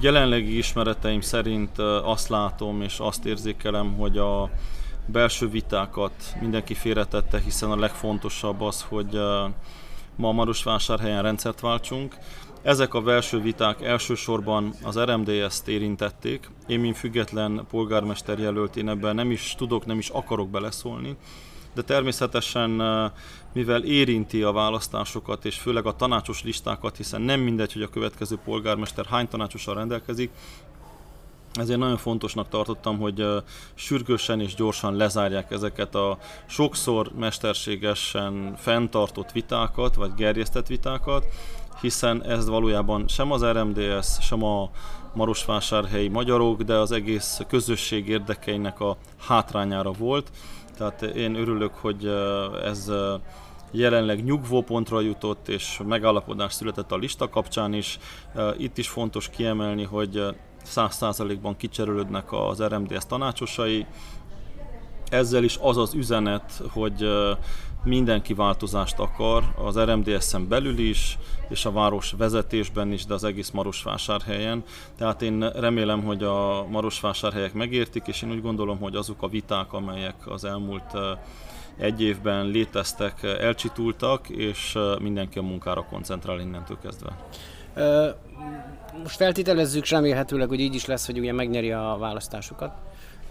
jelenlegi 0.00 0.56
ismereteim 0.56 1.20
szerint 1.20 1.78
azt 2.04 2.28
látom 2.28 2.82
és 2.82 2.98
azt 2.98 3.24
érzékelem, 3.24 3.94
hogy 3.94 4.18
a 4.18 4.50
belső 5.06 5.48
vitákat 5.48 6.12
mindenki 6.40 6.74
félretette, 6.74 7.40
hiszen 7.40 7.70
a 7.70 7.76
legfontosabb 7.76 8.60
az, 8.60 8.82
hogy 8.88 9.20
ma 10.16 10.32
Marosvásárhelyen 10.32 11.22
rendszert 11.22 11.60
váltsunk, 11.60 12.16
ezek 12.62 12.94
a 12.94 13.00
belső 13.00 13.40
viták 13.40 13.82
elsősorban 13.82 14.74
az 14.82 14.98
RMDS-t 14.98 15.68
érintették. 15.68 16.50
Én, 16.66 16.80
mint 16.80 16.96
független 16.96 17.66
polgármester 17.70 18.38
jelölt, 18.38 18.76
én 18.76 18.88
ebben 18.88 19.14
nem 19.14 19.30
is 19.30 19.54
tudok, 19.58 19.86
nem 19.86 19.98
is 19.98 20.08
akarok 20.08 20.48
beleszólni. 20.48 21.16
De 21.74 21.82
természetesen, 21.82 22.70
mivel 23.52 23.84
érinti 23.84 24.42
a 24.42 24.52
választásokat, 24.52 25.44
és 25.44 25.58
főleg 25.58 25.86
a 25.86 25.96
tanácsos 25.96 26.42
listákat, 26.42 26.96
hiszen 26.96 27.20
nem 27.20 27.40
mindegy, 27.40 27.72
hogy 27.72 27.82
a 27.82 27.88
következő 27.88 28.38
polgármester 28.44 29.06
hány 29.06 29.28
tanácsossal 29.28 29.74
rendelkezik, 29.74 30.30
ezért 31.56 31.78
nagyon 31.78 31.96
fontosnak 31.96 32.48
tartottam, 32.48 32.98
hogy 32.98 33.26
sürgősen 33.74 34.40
és 34.40 34.54
gyorsan 34.54 34.96
lezárják 34.96 35.50
ezeket 35.50 35.94
a 35.94 36.18
sokszor 36.46 37.10
mesterségesen 37.18 38.54
fenntartott 38.56 39.32
vitákat, 39.32 39.94
vagy 39.94 40.14
gerjesztett 40.14 40.66
vitákat, 40.66 41.24
hiszen 41.80 42.24
ez 42.24 42.48
valójában 42.48 43.08
sem 43.08 43.32
az 43.32 43.44
RMDS, 43.44 44.06
sem 44.20 44.44
a 44.44 44.70
marosvásárhelyi 45.14 46.08
magyarok, 46.08 46.62
de 46.62 46.74
az 46.74 46.92
egész 46.92 47.40
közösség 47.48 48.08
érdekeinek 48.08 48.80
a 48.80 48.96
hátrányára 49.18 49.90
volt. 49.90 50.30
Tehát 50.76 51.02
én 51.02 51.34
örülök, 51.34 51.74
hogy 51.74 52.06
ez 52.64 52.92
jelenleg 53.70 54.24
nyugvópontra 54.24 55.00
jutott, 55.00 55.48
és 55.48 55.80
megállapodás 55.86 56.52
született 56.52 56.92
a 56.92 56.96
lista 56.96 57.28
kapcsán 57.28 57.72
is. 57.72 57.98
Itt 58.56 58.78
is 58.78 58.88
fontos 58.88 59.28
kiemelni, 59.28 59.84
hogy 59.84 60.22
100%-ban 60.74 61.56
kicserülődnek 61.56 62.32
az 62.32 62.62
RMDS 62.62 63.06
tanácsosai. 63.06 63.86
Ezzel 65.08 65.44
is 65.44 65.58
az 65.60 65.76
az 65.76 65.94
üzenet, 65.94 66.62
hogy 66.70 67.08
mindenki 67.84 68.34
változást 68.34 68.98
akar, 68.98 69.44
az 69.64 69.78
RMDS-en 69.78 70.48
belül 70.48 70.78
is, 70.78 71.18
és 71.48 71.64
a 71.64 71.72
város 71.72 72.12
vezetésben 72.18 72.92
is, 72.92 73.04
de 73.04 73.14
az 73.14 73.24
egész 73.24 73.50
Marosvásárhelyen. 73.50 74.64
Tehát 74.96 75.22
én 75.22 75.50
remélem, 75.50 76.04
hogy 76.04 76.22
a 76.22 76.66
Marosvásárhelyek 76.70 77.52
megértik, 77.52 78.06
és 78.06 78.22
én 78.22 78.30
úgy 78.30 78.42
gondolom, 78.42 78.78
hogy 78.78 78.96
azok 78.96 79.22
a 79.22 79.28
viták, 79.28 79.72
amelyek 79.72 80.14
az 80.24 80.44
elmúlt 80.44 80.96
egy 81.76 82.02
évben 82.02 82.46
léteztek, 82.46 83.22
elcsitultak, 83.22 84.28
és 84.28 84.78
mindenki 85.00 85.38
a 85.38 85.42
munkára 85.42 85.86
koncentrál 85.90 86.40
innentől 86.40 86.78
kezdve. 86.82 87.16
Most 89.02 89.16
feltételezzük 89.16 89.88
remélhetőleg, 89.88 90.48
hogy 90.48 90.60
így 90.60 90.74
is 90.74 90.86
lesz, 90.86 91.06
hogy 91.06 91.18
ugye 91.18 91.32
megnyeri 91.32 91.72
a 91.72 91.96
választásokat. 91.98 92.72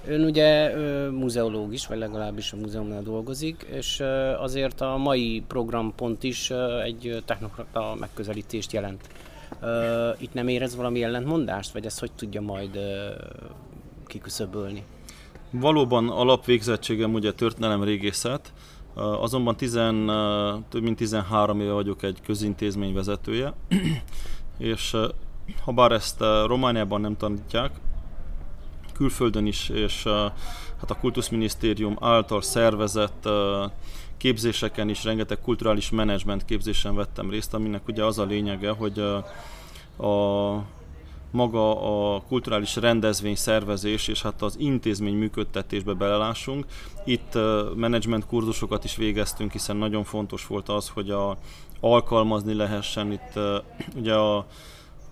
Ön 0.07 0.23
ugye 0.23 0.75
muzeológ 1.09 1.73
is, 1.73 1.87
vagy 1.87 1.97
legalábbis 1.97 2.53
a 2.53 2.55
múzeumnál 2.55 3.01
dolgozik, 3.01 3.65
és 3.71 4.03
azért 4.39 4.81
a 4.81 4.97
mai 4.97 5.43
programpont 5.47 6.23
is 6.23 6.51
egy 6.83 7.23
technokrata 7.25 7.95
megközelítést 7.99 8.71
jelent. 8.71 9.09
Itt 10.17 10.33
nem 10.33 10.47
érez 10.47 10.75
valami 10.75 11.03
ellentmondást, 11.03 11.71
vagy 11.71 11.85
ezt 11.85 11.99
hogy 11.99 12.11
tudja 12.11 12.41
majd 12.41 12.79
kiküszöbölni? 14.05 14.83
Valóban 15.51 16.09
alapvégzettségem 16.09 17.13
ugye 17.13 17.31
történelem 17.31 17.83
régészet, 17.83 18.53
azonban 18.93 19.55
tizen, 19.55 20.05
több 20.69 20.81
mint 20.81 20.97
13 20.97 21.61
éve 21.61 21.71
vagyok 21.71 22.03
egy 22.03 22.17
közintézmény 22.25 22.93
vezetője, 22.93 23.53
és 24.57 24.97
ha 25.63 25.71
bár 25.71 25.91
ezt 25.91 26.19
Romániában 26.45 27.01
nem 27.01 27.17
tanítják, 27.17 27.71
külföldön 28.93 29.45
is, 29.45 29.69
és 29.69 30.03
hát 30.79 30.89
a 30.89 30.97
Kultuszminisztérium 30.99 31.97
által 31.99 32.41
szervezett 32.41 33.29
képzéseken 34.17 34.89
is, 34.89 35.03
rengeteg 35.03 35.39
kulturális 35.41 35.89
menedzsment 35.89 36.45
képzésen 36.45 36.95
vettem 36.95 37.29
részt, 37.29 37.53
aminek 37.53 37.87
ugye 37.87 38.03
az 38.03 38.19
a 38.19 38.23
lényege, 38.23 38.69
hogy 38.69 38.99
a 39.97 40.55
maga 41.35 41.81
a 42.15 42.21
kulturális 42.27 42.75
rendezvény 42.75 43.35
szervezés 43.35 44.07
és 44.07 44.21
hát 44.21 44.41
az 44.41 44.55
intézmény 44.59 45.15
működtetésbe 45.15 45.93
belelássunk. 45.93 46.65
Itt 47.05 47.37
menedzsment 47.75 48.25
kurzusokat 48.25 48.83
is 48.83 48.95
végeztünk, 48.95 49.51
hiszen 49.51 49.75
nagyon 49.75 50.03
fontos 50.03 50.47
volt 50.47 50.69
az, 50.69 50.89
hogy 50.89 51.09
a, 51.09 51.37
alkalmazni 51.79 52.53
lehessen. 52.53 53.11
Itt 53.11 53.39
ugye 53.95 54.13
a, 54.13 54.37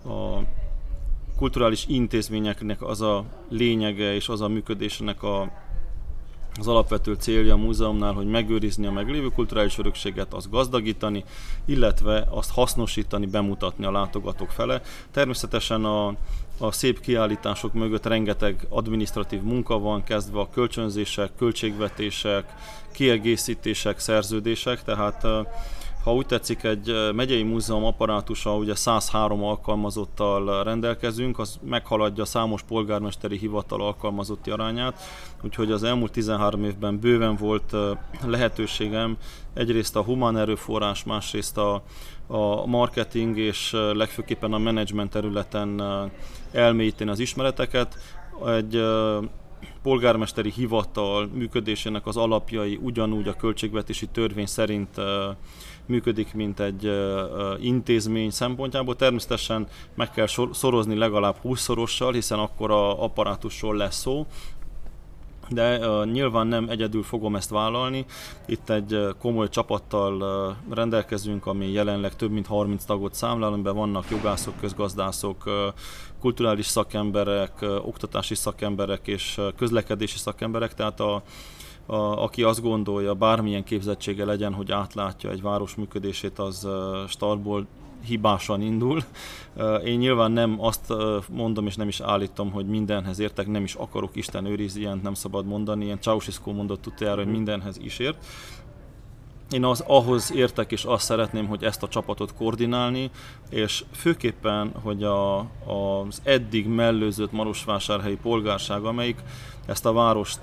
a 0.06 0.44
kulturális 1.38 1.86
intézményeknek 1.88 2.82
az 2.82 3.02
a 3.02 3.26
lényege 3.50 4.14
és 4.14 4.30
az 4.30 4.42
a 4.42 4.48
működésének 4.48 5.24
a 5.24 5.52
az 6.60 6.68
alapvető 6.68 7.14
célja 7.14 7.54
a 7.54 7.58
múzeumnál, 7.58 8.14
hogy 8.14 8.28
megőrizni 8.28 8.86
a 8.86 8.92
meglévő 8.92 9.28
kulturális 9.28 9.78
örökséget, 9.78 10.34
azt 10.34 10.50
gazdagítani, 10.50 11.24
illetve 11.66 12.28
azt 12.30 12.52
hasznosítani, 12.52 13.26
bemutatni 13.26 13.86
a 13.86 13.92
látogatók 13.92 14.50
fele. 14.50 14.82
Természetesen 15.12 15.86
a, 15.86 16.08
a 16.58 16.72
szép 16.72 17.00
kiállítások 17.00 17.74
mögött 17.74 18.06
rengeteg 18.06 18.66
administratív 18.70 19.42
munka 19.42 19.80
van, 19.80 20.04
kezdve 20.04 20.40
a 20.40 20.50
kölcsönzések, 20.50 21.32
költségvetések, 21.38 22.54
kiegészítések, 22.92 24.00
szerződések, 24.00 24.84
tehát 24.84 25.26
ha 26.04 26.14
úgy 26.14 26.26
tetszik, 26.26 26.64
egy 26.64 27.12
megyei 27.14 27.44
múzeum 27.44 27.84
apparátusa, 27.84 28.56
ugye 28.56 28.76
103 28.76 29.44
alkalmazottal 29.44 30.64
rendelkezünk, 30.64 31.40
az 31.40 31.60
meghaladja 31.66 32.26
számos 32.26 32.62
polgármesteri 32.62 33.38
hivatal 33.38 33.82
alkalmazotti 33.82 34.50
arányát, 34.50 35.02
úgyhogy 35.42 35.72
az 35.72 35.84
elmúlt 35.84 36.12
13 36.12 36.64
évben 36.64 37.00
bőven 37.00 37.36
volt 37.36 37.76
lehetőségem 38.26 39.18
egyrészt 39.54 39.96
a 39.96 40.02
humán 40.02 40.38
erőforrás, 40.38 41.04
másrészt 41.04 41.58
a, 41.58 41.84
a 42.28 42.66
marketing 42.66 43.38
és 43.38 43.76
legfőképpen 43.94 44.54
a 44.54 44.58
menedzsment 44.58 45.12
területen 45.12 45.82
elmélyíteni 46.52 47.10
az 47.10 47.20
ismereteket. 47.20 47.98
Egy 48.48 48.84
polgármesteri 49.84 50.52
hivatal 50.52 51.30
működésének 51.34 52.06
az 52.06 52.18
alapjai 52.18 52.80
ugyanúgy 52.82 53.28
a 53.28 53.34
költségvetési 53.34 54.08
törvény 54.08 54.46
szerint 54.46 55.02
működik, 55.86 56.34
mint 56.34 56.60
egy 56.60 56.92
intézmény 57.60 58.30
szempontjából. 58.30 58.96
Természetesen 58.96 59.68
meg 59.96 60.12
kell 60.12 60.28
szorozni 60.52 60.96
legalább 60.96 61.36
20-szorossal, 61.44 62.10
hiszen 62.14 62.40
akkor 62.40 62.72
a 62.72 63.04
apparátusról 63.04 63.76
lesz 63.76 64.00
szó, 64.00 64.26
de 65.50 65.88
uh, 65.88 66.12
nyilván 66.12 66.48
nem 66.48 66.70
egyedül 66.70 67.04
fogom 67.04 67.36
ezt 67.36 67.50
vállalni. 67.50 68.06
Itt 68.46 68.70
egy 68.70 68.94
uh, 68.94 69.10
komoly 69.20 69.50
csapattal 69.50 70.22
uh, 70.22 70.76
rendelkezünk, 70.76 71.46
ami 71.46 71.72
jelenleg 71.72 72.16
több 72.16 72.32
mint 72.32 72.48
30 72.48 72.86
tagot 72.86 73.14
számlál, 73.14 73.54
amiben 73.54 73.76
vannak 73.76 74.10
jogászok, 74.10 74.54
közgazdászok, 74.60 75.46
uh, 75.46 75.54
kulturális 76.20 76.66
szakemberek, 76.66 77.54
uh, 77.62 77.88
oktatási 77.88 78.36
szakemberek 78.36 79.08
és 79.08 79.38
uh, 79.38 79.46
közlekedési 79.56 80.18
szakemberek, 80.18 80.74
tehát 80.74 81.00
a, 81.00 81.24
a, 81.86 81.96
aki 81.96 82.44
azt 82.44 82.62
gondolja, 82.62 83.14
bármilyen 83.14 83.64
képzettsége 83.64 84.26
legyen, 84.26 84.54
hogy 84.54 84.72
átlátja 84.72 85.30
egy 85.30 85.42
város 85.42 85.76
működését, 85.76 86.40
az 86.40 86.68
startból 87.08 87.66
hibásan 88.06 88.62
indul. 88.62 89.04
Én 89.86 89.98
nyilván 89.98 90.32
nem 90.32 90.56
azt 90.60 90.94
mondom, 91.30 91.66
és 91.66 91.76
nem 91.76 91.88
is 91.88 92.00
állítom, 92.00 92.52
hogy 92.52 92.66
mindenhez 92.66 93.20
értek, 93.20 93.48
nem 93.48 93.64
is 93.64 93.74
akarok, 93.74 94.16
Isten 94.16 94.46
őriz, 94.46 94.76
ilyen 94.76 95.00
nem 95.04 95.14
szabad 95.14 95.46
mondani, 95.46 95.86
ilyen 95.86 96.02
Ceausescu 96.02 96.52
mondott 96.52 96.88
utoljára, 96.88 97.24
hogy 97.24 97.32
mindenhez 97.32 97.78
is 97.78 98.00
ért. 98.00 98.26
Én 99.52 99.66
az, 99.66 99.84
ahhoz 99.88 100.32
értek, 100.36 100.72
és 100.72 100.84
azt 100.84 101.06
szeretném, 101.06 101.48
hogy 101.48 101.64
ezt 101.64 101.84
a 101.84 101.88
csapatot 101.88 102.34
koordinálni, 102.34 103.10
és 103.50 103.84
főképpen, 103.92 104.72
hogy 104.82 105.04
a, 105.04 105.38
az 105.40 106.22
eddig 106.24 106.68
mellőzött 106.68 107.32
Marosvásárhelyi 107.32 108.18
polgárság, 108.22 108.84
amelyik 108.84 109.18
ezt 109.66 109.86
a 109.86 109.94
várost 109.94 110.40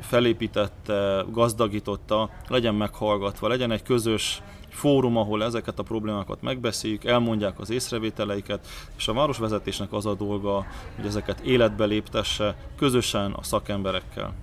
felépítette, 0.00 1.24
gazdagította, 1.30 2.30
legyen 2.48 2.74
meghallgatva, 2.74 3.48
legyen 3.48 3.70
egy 3.70 3.82
közös 3.82 4.42
fórum, 4.68 5.16
ahol 5.16 5.44
ezeket 5.44 5.78
a 5.78 5.82
problémákat 5.82 6.42
megbeszéljük, 6.42 7.04
elmondják 7.04 7.60
az 7.60 7.70
észrevételeiket, 7.70 8.66
és 8.96 9.08
a 9.08 9.12
városvezetésnek 9.12 9.92
az 9.92 10.06
a 10.06 10.14
dolga, 10.14 10.66
hogy 10.96 11.06
ezeket 11.06 11.40
életbe 11.40 11.84
léptesse 11.84 12.56
közösen 12.76 13.32
a 13.32 13.42
szakemberekkel. 13.42 14.34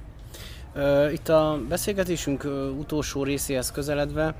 Itt 1.14 1.30
a 1.30 1.60
beszélgetésünk 1.70 2.44
utolsó 2.80 3.24
részéhez 3.24 3.72
közeledve, 3.72 4.36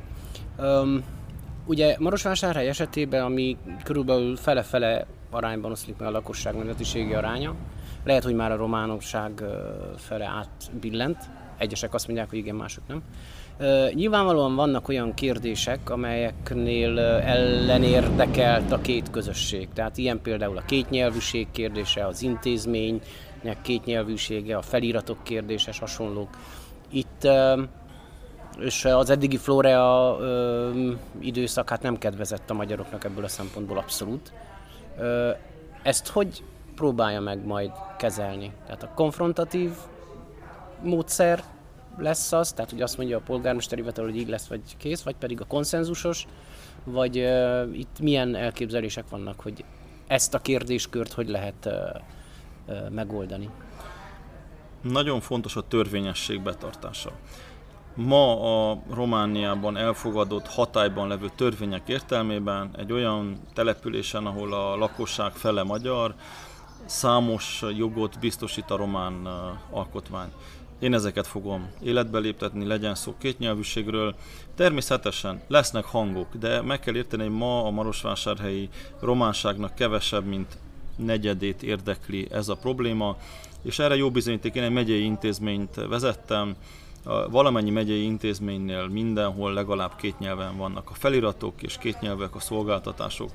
ugye 1.66 1.96
Marosvásárhely 2.00 2.68
esetében, 2.68 3.24
ami 3.24 3.58
körülbelül 3.84 4.36
fele-fele 4.36 5.06
arányban 5.30 5.72
oszlik 5.72 5.98
meg 5.98 6.08
a 6.08 6.12
lakosság 6.12 6.56
nemzetiségi 6.56 7.14
aránya, 7.14 7.56
lehet, 8.04 8.24
hogy 8.24 8.36
már 8.36 8.52
a 8.52 8.56
románokság 8.56 9.44
fele 9.98 10.26
átbillent, 10.26 11.18
egyesek 11.58 11.94
azt 11.94 12.08
mondják, 12.08 12.30
hogy 12.30 12.38
igen, 12.38 12.56
mások 12.56 12.84
nem. 12.88 13.04
Nyilvánvalóan 13.94 14.56
vannak 14.56 14.88
olyan 14.88 15.14
kérdések, 15.14 15.90
amelyeknél 15.90 17.00
ellenérdekelt 17.00 18.72
a 18.72 18.82
két 18.82 19.10
közösség. 19.10 19.68
Tehát 19.74 19.98
ilyen 19.98 20.22
például 20.22 20.58
a 20.58 20.64
kétnyelvűség 20.66 21.48
kérdése, 21.52 22.06
az 22.06 22.22
intézménynek 23.40 23.62
kétnyelvűsége, 23.62 24.58
a 24.58 24.62
feliratok 24.62 25.24
kérdéses 25.24 25.80
hasonlók. 25.80 26.30
Itt 26.90 27.28
és 28.60 28.86
az 28.86 29.10
eddigi 29.10 29.38
Florea 29.38 30.18
időszak 31.20 31.70
hát 31.70 31.82
nem 31.82 31.98
kedvezett 31.98 32.50
a 32.50 32.54
magyaroknak 32.54 33.04
ebből 33.04 33.24
a 33.24 33.28
szempontból 33.28 33.78
abszolút. 33.78 34.34
Ezt 35.84 36.08
hogy 36.08 36.44
próbálja 36.76 37.20
meg 37.20 37.46
majd 37.46 37.72
kezelni? 37.98 38.52
Tehát 38.66 38.84
a 38.84 38.92
konfrontatív 38.96 39.72
módszer 40.82 41.44
lesz 41.98 42.32
az, 42.32 42.52
tehát 42.52 42.72
hogy 42.72 42.82
azt 42.82 42.98
mondja 42.98 43.18
a 43.18 43.22
polgármesteri 43.26 43.82
hivatal, 43.82 44.06
hogy 44.06 44.18
így 44.18 44.30
lesz, 44.30 44.48
vagy 44.48 44.62
kész, 44.78 45.02
vagy 45.02 45.16
pedig 45.16 45.42
a 45.42 45.46
konszenzusos, 45.46 46.28
vagy 46.84 47.18
uh, 47.18 47.78
itt 47.78 48.00
milyen 48.00 48.36
elképzelések 48.36 49.10
vannak, 49.10 49.40
hogy 49.40 49.64
ezt 50.08 50.34
a 50.34 50.40
kérdéskört 50.40 51.14
hogy 51.14 51.30
lehet 51.30 51.66
uh, 51.66 51.74
megoldani? 52.92 53.50
Nagyon 54.82 55.20
fontos 55.20 55.56
a 55.56 55.68
törvényesség 55.68 56.42
betartása. 56.42 57.12
Ma 57.96 58.42
a 58.72 58.82
Romániában 58.92 59.78
elfogadott 59.78 60.48
hatályban 60.48 61.08
levő 61.08 61.30
törvények 61.36 61.90
értelmében 61.90 62.70
egy 62.78 62.92
olyan 62.92 63.40
településen, 63.54 64.26
ahol 64.26 64.54
a 64.54 64.76
lakosság 64.76 65.32
fele 65.32 65.64
magyar, 65.64 66.16
számos 66.86 67.64
jogot 67.78 68.20
biztosít 68.20 68.72
a 68.72 68.76
román 68.76 69.28
alkotmány. 69.72 70.30
Én 70.80 70.94
ezeket 70.94 71.28
fogom 71.28 71.72
életbe 71.82 72.20
léptetni, 72.20 72.66
legyen 72.66 72.96
szó 72.96 73.16
kétnyelvűségről. 73.18 74.16
Természetesen 74.56 75.42
lesznek 75.48 75.86
hangok, 75.86 76.36
de 76.36 76.62
meg 76.62 76.80
kell 76.80 76.96
érteni, 76.96 77.24
hogy 77.24 77.32
ma 77.32 77.66
a 77.66 77.70
Marosvásárhelyi 77.70 78.70
románságnak 79.00 79.76
kevesebb, 79.76 80.26
mint 80.26 80.58
negyedét 81.06 81.64
érdekli 81.64 82.28
ez 82.32 82.50
a 82.50 82.56
probléma, 82.56 83.18
és 83.62 83.80
erre 83.80 83.96
jó 83.96 84.12
bizonyíték, 84.12 84.56
én 84.56 84.64
egy 84.64 84.72
megyei 84.72 85.04
intézményt 85.04 85.76
vezettem, 85.76 86.56
valamennyi 87.30 87.70
megyei 87.70 88.04
intézménynél 88.04 88.88
mindenhol 88.88 89.54
legalább 89.54 89.96
két 89.96 90.20
nyelven 90.20 90.58
vannak 90.58 90.90
a 90.90 90.94
feliratok, 90.94 91.62
és 91.62 91.78
két 91.78 92.00
nyelvek 92.00 92.36
a 92.36 92.40
szolgáltatások. 92.40 93.30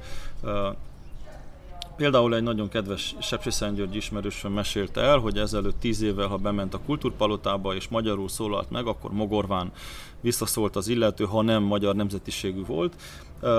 Például 1.97 2.35
egy 2.35 2.43
nagyon 2.43 2.69
kedves 2.69 3.15
Sepsiszentgyörgy 3.21 3.97
ismerősöm 3.97 4.53
mesélte 4.53 5.01
el, 5.01 5.19
hogy 5.19 5.39
ezelőtt 5.39 5.81
tíz 5.81 6.03
évvel, 6.03 6.27
ha 6.27 6.37
bement 6.37 6.75
a 6.75 6.81
kultúrpalotába 6.87 7.75
és 7.75 7.89
magyarul 7.89 8.29
szólalt 8.29 8.71
meg, 8.71 8.87
akkor 8.87 9.13
mogorván 9.13 9.73
visszaszólt 10.21 10.77
az 10.77 10.89
illető, 10.89 11.25
ha 11.25 11.43
nem 11.43 11.63
magyar 11.63 11.95
nemzetiségű 11.95 12.65
volt. 12.65 12.95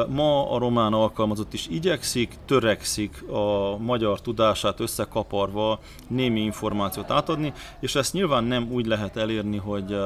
Ma 0.10 0.52
a 0.52 0.58
román 0.58 0.94
alkalmazott 0.94 1.54
is 1.54 1.68
igyekszik, 1.68 2.34
törekszik 2.46 3.24
a 3.30 3.78
magyar 3.78 4.22
tudását 4.22 4.80
összekaparva 4.80 5.80
némi 6.08 6.40
információt 6.40 7.12
átadni, 7.12 7.54
és 7.80 7.96
ezt 7.96 8.14
nyilván 8.14 8.44
nem 8.44 8.68
úgy 8.72 8.86
lehet 8.86 9.18
elérni, 9.18 9.58
hogy 9.58 9.98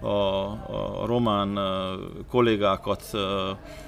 a, 0.00 0.08
a 0.12 1.06
román 1.06 1.58
kollégákat 2.28 3.10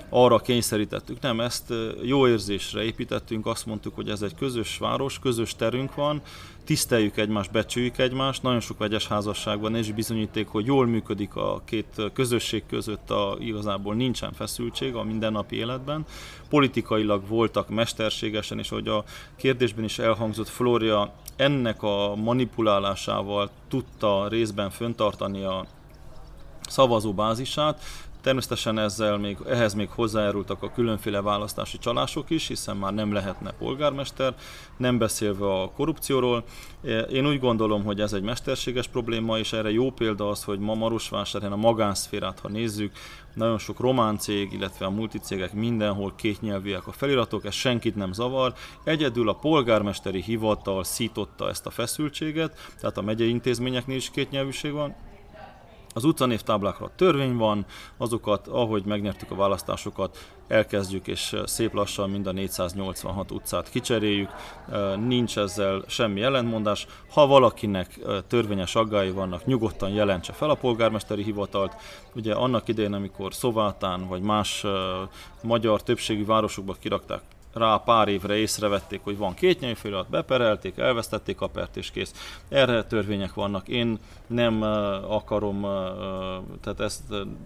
arra 0.08 0.38
kényszerítettük. 0.38 1.20
Nem, 1.20 1.40
ezt 1.40 1.72
jó 2.02 2.28
érzésre 2.28 2.82
építettünk, 2.82 3.46
azt 3.46 3.66
mondtuk, 3.66 3.94
hogy 3.94 4.08
ez 4.08 4.22
egy 4.22 4.34
közös 4.34 4.78
város, 4.78 5.18
közös 5.18 5.56
terünk 5.56 5.94
van, 5.94 6.22
tiszteljük 6.64 7.16
egymást, 7.16 7.50
becsüljük 7.50 7.98
egymást, 7.98 8.42
nagyon 8.42 8.60
sok 8.60 8.78
vegyes 8.78 9.06
házasságban 9.06 9.74
és 9.74 9.92
bizonyíték, 9.92 10.48
hogy 10.48 10.66
jól 10.66 10.86
működik 10.86 11.36
a 11.36 11.62
két 11.64 12.10
közösség 12.12 12.62
között, 12.66 13.10
a, 13.10 13.36
igazából 13.38 13.94
nincsen 13.94 14.32
feszültség 14.32 14.94
a 14.94 15.02
mindennapi 15.02 15.56
életben. 15.56 16.04
Politikailag 16.48 17.28
voltak 17.28 17.68
mesterségesen, 17.68 18.58
és 18.58 18.70
ahogy 18.70 18.88
a 18.88 19.04
kérdésben 19.36 19.84
is 19.84 19.98
elhangzott, 19.98 20.48
Flória 20.48 21.12
ennek 21.36 21.82
a 21.82 22.14
manipulálásával 22.16 23.50
tudta 23.68 24.28
részben 24.28 24.70
föntartani 24.70 25.42
a 25.42 25.66
szavazóbázisát, 26.72 27.80
Természetesen 28.22 28.78
ezzel 28.78 29.18
még, 29.18 29.36
ehhez 29.48 29.74
még 29.74 29.88
hozzájárultak 29.88 30.62
a 30.62 30.72
különféle 30.72 31.20
választási 31.20 31.78
csalások 31.78 32.30
is, 32.30 32.46
hiszen 32.46 32.76
már 32.76 32.94
nem 32.94 33.12
lehetne 33.12 33.50
polgármester, 33.50 34.34
nem 34.76 34.98
beszélve 34.98 35.60
a 35.60 35.70
korrupcióról. 35.70 36.44
Én 37.12 37.26
úgy 37.26 37.40
gondolom, 37.40 37.84
hogy 37.84 38.00
ez 38.00 38.12
egy 38.12 38.22
mesterséges 38.22 38.86
probléma, 38.86 39.38
és 39.38 39.52
erre 39.52 39.70
jó 39.70 39.90
példa 39.90 40.28
az, 40.28 40.44
hogy 40.44 40.58
ma 40.58 40.74
Marosvásárhelyen 40.74 41.56
a 41.56 41.60
magánszférát, 41.60 42.40
ha 42.40 42.48
nézzük, 42.48 42.92
nagyon 43.34 43.58
sok 43.58 43.80
román 43.80 44.18
cég, 44.18 44.52
illetve 44.52 44.86
a 44.86 44.90
multicégek 44.90 45.52
mindenhol 45.52 46.12
kétnyelvűek 46.16 46.86
a 46.86 46.92
feliratok, 46.92 47.44
ez 47.44 47.54
senkit 47.54 47.96
nem 47.96 48.12
zavar. 48.12 48.54
Egyedül 48.84 49.28
a 49.28 49.34
polgármesteri 49.34 50.22
hivatal 50.22 50.84
szította 50.84 51.48
ezt 51.48 51.66
a 51.66 51.70
feszültséget, 51.70 52.72
tehát 52.80 52.96
a 52.96 53.02
megyei 53.02 53.28
intézményeknél 53.28 53.96
is 53.96 54.10
kétnyelvűség 54.10 54.72
van, 54.72 54.94
az 55.92 56.04
utcanévtáblákra 56.04 56.90
törvény 56.96 57.36
van, 57.36 57.66
azokat, 57.96 58.48
ahogy 58.48 58.84
megnyertük 58.84 59.30
a 59.30 59.34
választásokat, 59.34 60.18
elkezdjük, 60.48 61.06
és 61.06 61.36
szép 61.44 61.74
lassan 61.74 62.10
mind 62.10 62.26
a 62.26 62.32
486 62.32 63.30
utcát 63.30 63.70
kicseréljük. 63.70 64.30
Nincs 65.06 65.38
ezzel 65.38 65.84
semmi 65.86 66.22
ellentmondás. 66.22 66.86
Ha 67.10 67.26
valakinek 67.26 68.00
törvényes 68.28 68.74
aggái 68.74 69.10
vannak, 69.10 69.46
nyugodtan 69.46 69.90
jelentse 69.90 70.32
fel 70.32 70.50
a 70.50 70.54
polgármesteri 70.54 71.22
hivatalt. 71.22 71.76
Ugye 72.14 72.34
annak 72.34 72.68
idején, 72.68 72.92
amikor 72.92 73.34
Szovátán 73.34 74.06
vagy 74.08 74.20
más 74.20 74.64
magyar 75.42 75.82
többségű 75.82 76.24
városokba 76.24 76.76
kirakták 76.80 77.22
rá 77.52 77.76
pár 77.76 78.08
évre 78.08 78.36
észrevették, 78.36 79.00
hogy 79.02 79.16
van 79.16 79.34
két 79.34 79.60
nyelvfelirat, 79.60 80.08
beperelték, 80.08 80.78
elvesztették 80.78 81.40
a 81.40 81.46
pert 81.46 81.76
és 81.76 81.90
kész. 81.90 82.38
Erre 82.48 82.84
törvények 82.84 83.34
vannak. 83.34 83.68
Én 83.68 83.98
nem 84.26 84.62
akarom, 85.08 85.60
tehát 86.60 86.80
ezt 86.80 87.02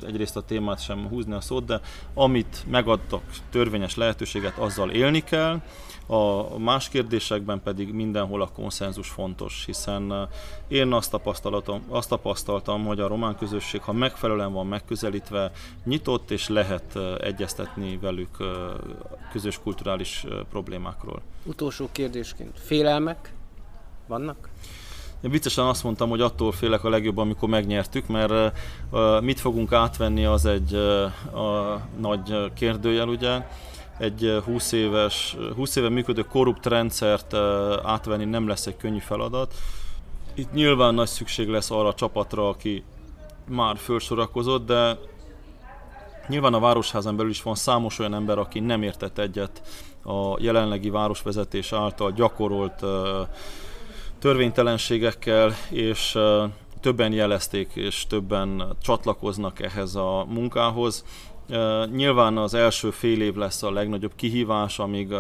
egyrészt 0.07 0.37
a 0.37 0.43
témát 0.43 0.83
sem 0.83 1.09
húzni 1.09 1.33
a 1.33 1.41
szót, 1.41 1.65
de 1.65 1.81
amit 2.15 2.65
megadtak 2.71 3.23
törvényes 3.51 3.97
lehetőséget, 3.97 4.59
azzal 4.59 4.91
élni 4.91 5.21
kell. 5.21 5.61
A 6.07 6.59
más 6.59 6.89
kérdésekben 6.89 7.63
pedig 7.63 7.93
mindenhol 7.93 8.43
a 8.43 8.49
konszenzus 8.49 9.09
fontos, 9.09 9.63
hiszen 9.67 10.29
én 10.69 10.93
azt 10.93 11.11
tapasztaltam, 11.11 11.83
azt 11.89 12.09
tapasztaltam, 12.09 12.85
hogy 12.85 13.01
a 13.01 13.09
román 13.09 13.37
közösség, 13.37 13.81
ha 13.81 13.93
megfelelően 13.93 14.53
van 14.53 14.67
megközelítve, 14.67 15.53
nyitott 15.85 16.31
és 16.31 16.49
lehet 16.49 16.99
egyeztetni 17.21 17.99
velük 17.99 18.37
közös 19.33 19.61
kulturális 19.63 20.25
problémákról. 20.51 21.23
Utolsó 21.45 21.89
kérdésként, 21.93 22.61
félelmek 22.61 23.33
vannak? 24.07 24.49
Én 25.21 25.31
viccesen 25.31 25.65
azt 25.65 25.85
mondtam, 25.85 26.09
hogy 26.09 26.21
attól 26.21 26.53
félek 26.53 26.85
a 26.85 26.89
legjobb, 26.89 27.17
amikor 27.17 27.49
megnyertük, 27.49 28.07
mert 28.07 28.59
uh, 28.91 29.23
mit 29.23 29.41
fogunk 29.41 29.73
átvenni, 29.73 30.25
az 30.25 30.47
egy 30.47 30.73
uh, 30.73 31.41
a 31.41 31.81
nagy 31.99 32.53
kérdőjel, 32.55 33.09
ugye 33.09 33.47
egy 33.99 34.41
20 34.45 34.73
éves, 34.73 35.37
20 35.57 35.77
éve 35.77 35.89
működő 35.89 36.23
korrupt 36.23 36.67
rendszert 36.67 37.35
átvenni 37.85 38.25
nem 38.25 38.49
lesz 38.49 38.67
egy 38.67 38.77
könnyű 38.77 38.99
feladat. 38.99 39.55
Itt 40.35 40.53
nyilván 40.53 40.95
nagy 40.95 41.07
szükség 41.07 41.49
lesz 41.49 41.71
arra 41.71 41.89
a 41.89 41.95
csapatra, 41.95 42.49
aki 42.49 42.85
már 43.49 43.77
felsorakozott, 43.77 44.67
de 44.67 44.99
nyilván 46.29 46.55
a 46.55 46.61
Városházan 46.61 47.17
belül 47.17 47.31
is 47.31 47.43
van 47.43 47.55
számos 47.55 47.99
olyan 47.99 48.15
ember, 48.15 48.39
aki 48.39 48.61
nem 48.61 48.83
értett 48.83 49.19
egyet 49.19 49.63
a 50.05 50.37
jelenlegi 50.39 50.91
városvezetés 50.91 51.73
által 51.73 52.13
gyakorolt 52.13 52.85
törvénytelenségekkel, 54.19 55.53
és 55.71 56.19
többen 56.81 57.13
jelezték, 57.13 57.71
és 57.75 58.07
többen 58.07 58.77
csatlakoznak 58.83 59.63
ehhez 59.63 59.95
a 59.95 60.25
munkához. 60.29 61.05
Nyilván 61.93 62.37
az 62.37 62.55
első 62.55 62.91
fél 62.91 63.23
év 63.23 63.35
lesz 63.35 63.63
a 63.63 63.71
legnagyobb 63.71 64.15
kihívás, 64.17 64.79
amíg 64.79 65.15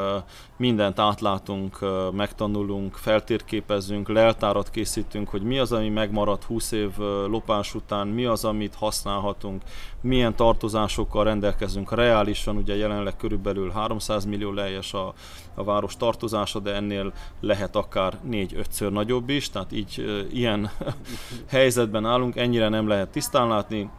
mindent 0.57 0.99
átlátunk, 0.99 1.79
megtanulunk, 2.13 2.95
feltérképezzünk, 2.95 4.09
leltárat 4.09 4.71
készítünk, 4.71 5.29
hogy 5.29 5.43
mi 5.43 5.59
az, 5.59 5.73
ami 5.73 5.89
megmaradt 5.89 6.45
20 6.45 6.73
év 6.73 6.91
lopás 7.29 7.75
után, 7.75 8.09
mi 8.09 8.25
az, 8.25 8.45
amit 8.45 8.75
használhatunk, 8.75 9.63
milyen 10.01 10.37
tartozásokkal 10.37 11.25
rendelkezünk. 11.25 11.95
Reálisan, 11.95 12.57
ugye 12.57 12.77
jelenleg 12.77 13.17
körülbelül 13.17 13.71
300 13.71 14.25
millió 14.25 14.53
lejes 14.53 14.95
a, 14.95 15.15
a 15.55 15.65
város 15.65 15.97
tartozása, 15.97 16.59
de 16.59 16.75
ennél 16.75 17.13
lehet 17.41 17.77
akár 17.77 18.19
4-5-ször 18.31 18.91
nagyobb 18.91 19.29
is, 19.29 19.51
tehát 19.51 19.73
így 19.73 20.25
ilyen 20.33 20.71
helyzetben 21.49 22.07
állunk, 22.07 22.37
ennyire 22.37 22.69
nem 22.69 22.89
lehet 22.89 23.09
tisztán 23.09 23.49
látni, 23.49 23.91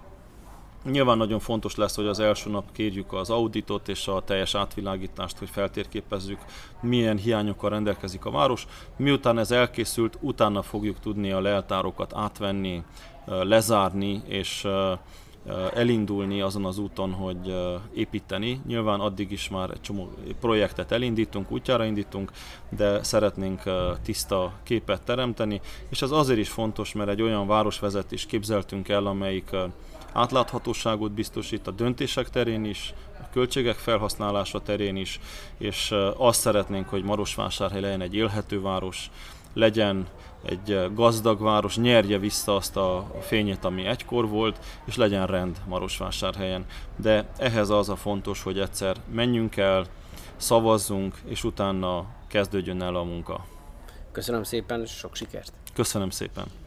Nyilván 0.92 1.18
nagyon 1.18 1.40
fontos 1.40 1.76
lesz, 1.76 1.96
hogy 1.96 2.08
az 2.08 2.20
első 2.20 2.50
nap 2.50 2.72
kérjük 2.72 3.14
az 3.14 3.30
auditot 3.30 3.90
és 3.90 4.08
a 4.08 4.22
teljes 4.22 4.56
átvilágítást, 4.56 5.38
hogy 5.38 5.50
feltérképezzük, 5.50 6.40
milyen 6.82 7.18
hiányokkal 7.18 7.70
rendelkezik 7.70 8.26
a 8.26 8.32
város. 8.32 8.68
Miután 8.96 9.38
ez 9.38 9.52
elkészült, 9.52 10.18
utána 10.22 10.62
fogjuk 10.62 11.00
tudni 11.00 11.32
a 11.32 11.42
leltárokat 11.42 12.14
átvenni, 12.16 12.84
lezárni 13.26 14.22
és 14.28 14.68
elindulni 15.74 16.42
azon 16.42 16.66
az 16.66 16.78
úton, 16.78 17.12
hogy 17.12 17.56
építeni. 17.94 18.62
Nyilván 18.68 19.00
addig 19.00 19.32
is 19.32 19.50
már 19.50 19.70
egy 19.70 19.82
csomó 19.82 20.10
projektet 20.40 20.92
elindítunk, 20.92 21.52
útjára 21.52 21.86
indítunk, 21.86 22.32
de 22.70 23.04
szeretnénk 23.04 23.64
tiszta 24.04 24.54
képet 24.64 25.02
teremteni, 25.02 25.62
és 25.90 26.02
ez 26.02 26.12
azért 26.12 26.40
is 26.40 26.50
fontos, 26.50 26.94
mert 26.94 27.10
egy 27.10 27.22
olyan 27.22 27.48
városvezetést 27.48 28.28
képzeltünk 28.28 28.90
el, 28.90 29.06
amelyik 29.06 29.50
átláthatóságot 30.14 31.12
biztosít 31.12 31.68
a 31.68 31.72
döntések 31.72 32.30
terén 32.30 32.66
is, 32.66 32.94
a 33.20 33.30
költségek 33.32 33.76
felhasználása 33.76 34.62
terén 34.62 34.96
is, 34.96 35.20
és 35.58 35.94
azt 36.18 36.40
szeretnénk, 36.40 36.90
hogy 36.90 37.04
Marosvásárhely 37.04 37.82
legyen 37.82 38.02
egy 38.02 38.16
élhető 38.16 38.62
város, 38.62 39.10
legyen 39.54 40.08
egy 40.46 40.94
gazdag 40.94 41.42
város, 41.42 41.78
nyerje 41.78 42.18
vissza 42.18 42.56
azt 42.56 42.78
a 42.78 43.08
fényét, 43.22 43.66
ami 43.66 43.86
egykor 43.86 44.28
volt, 44.28 44.60
és 44.86 44.96
legyen 44.96 45.26
rend 45.26 45.58
Marosvásárhelyen. 45.68 46.66
De 46.96 47.26
ehhez 47.38 47.70
az 47.70 47.90
a 47.90 47.96
fontos, 47.96 48.44
hogy 48.44 48.60
egyszer 48.60 48.96
menjünk 49.14 49.58
el, 49.58 49.86
szavazzunk, 50.38 51.16
és 51.26 51.44
utána 51.44 52.06
kezdődjön 52.28 52.82
el 52.82 52.96
a 52.96 53.04
munka. 53.04 53.46
Köszönöm 54.12 54.44
szépen, 54.44 54.86
sok 54.86 55.16
sikert! 55.16 55.54
Köszönöm 55.74 56.10
szépen! 56.10 56.67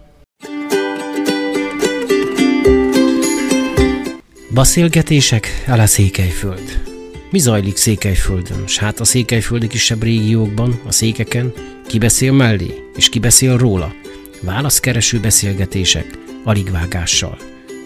Beszélgetések 4.53 5.65
a 5.67 5.87
Székelyföld. 5.87 6.83
Mi 7.31 7.39
zajlik 7.39 7.77
Székelyföldön, 7.77 8.67
s 8.67 8.79
hát 8.79 9.01
a 9.01 9.05
székelyföldi 9.05 9.67
kisebb 9.67 10.03
régiókban, 10.03 10.81
a 10.87 10.93
székeken, 10.93 11.53
ki 11.87 11.99
beszél 11.99 12.33
mellé, 12.33 12.75
és 12.97 13.09
ki 13.09 13.19
beszél 13.19 13.57
róla. 13.57 13.95
Válaszkereső 14.41 15.21
beszélgetések, 15.21 16.19
alig 16.45 16.71
vágással. 16.71 17.39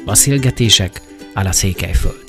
Beszélgetések 0.05 1.01
a 1.35 1.53
Székelyföld. 1.53 2.24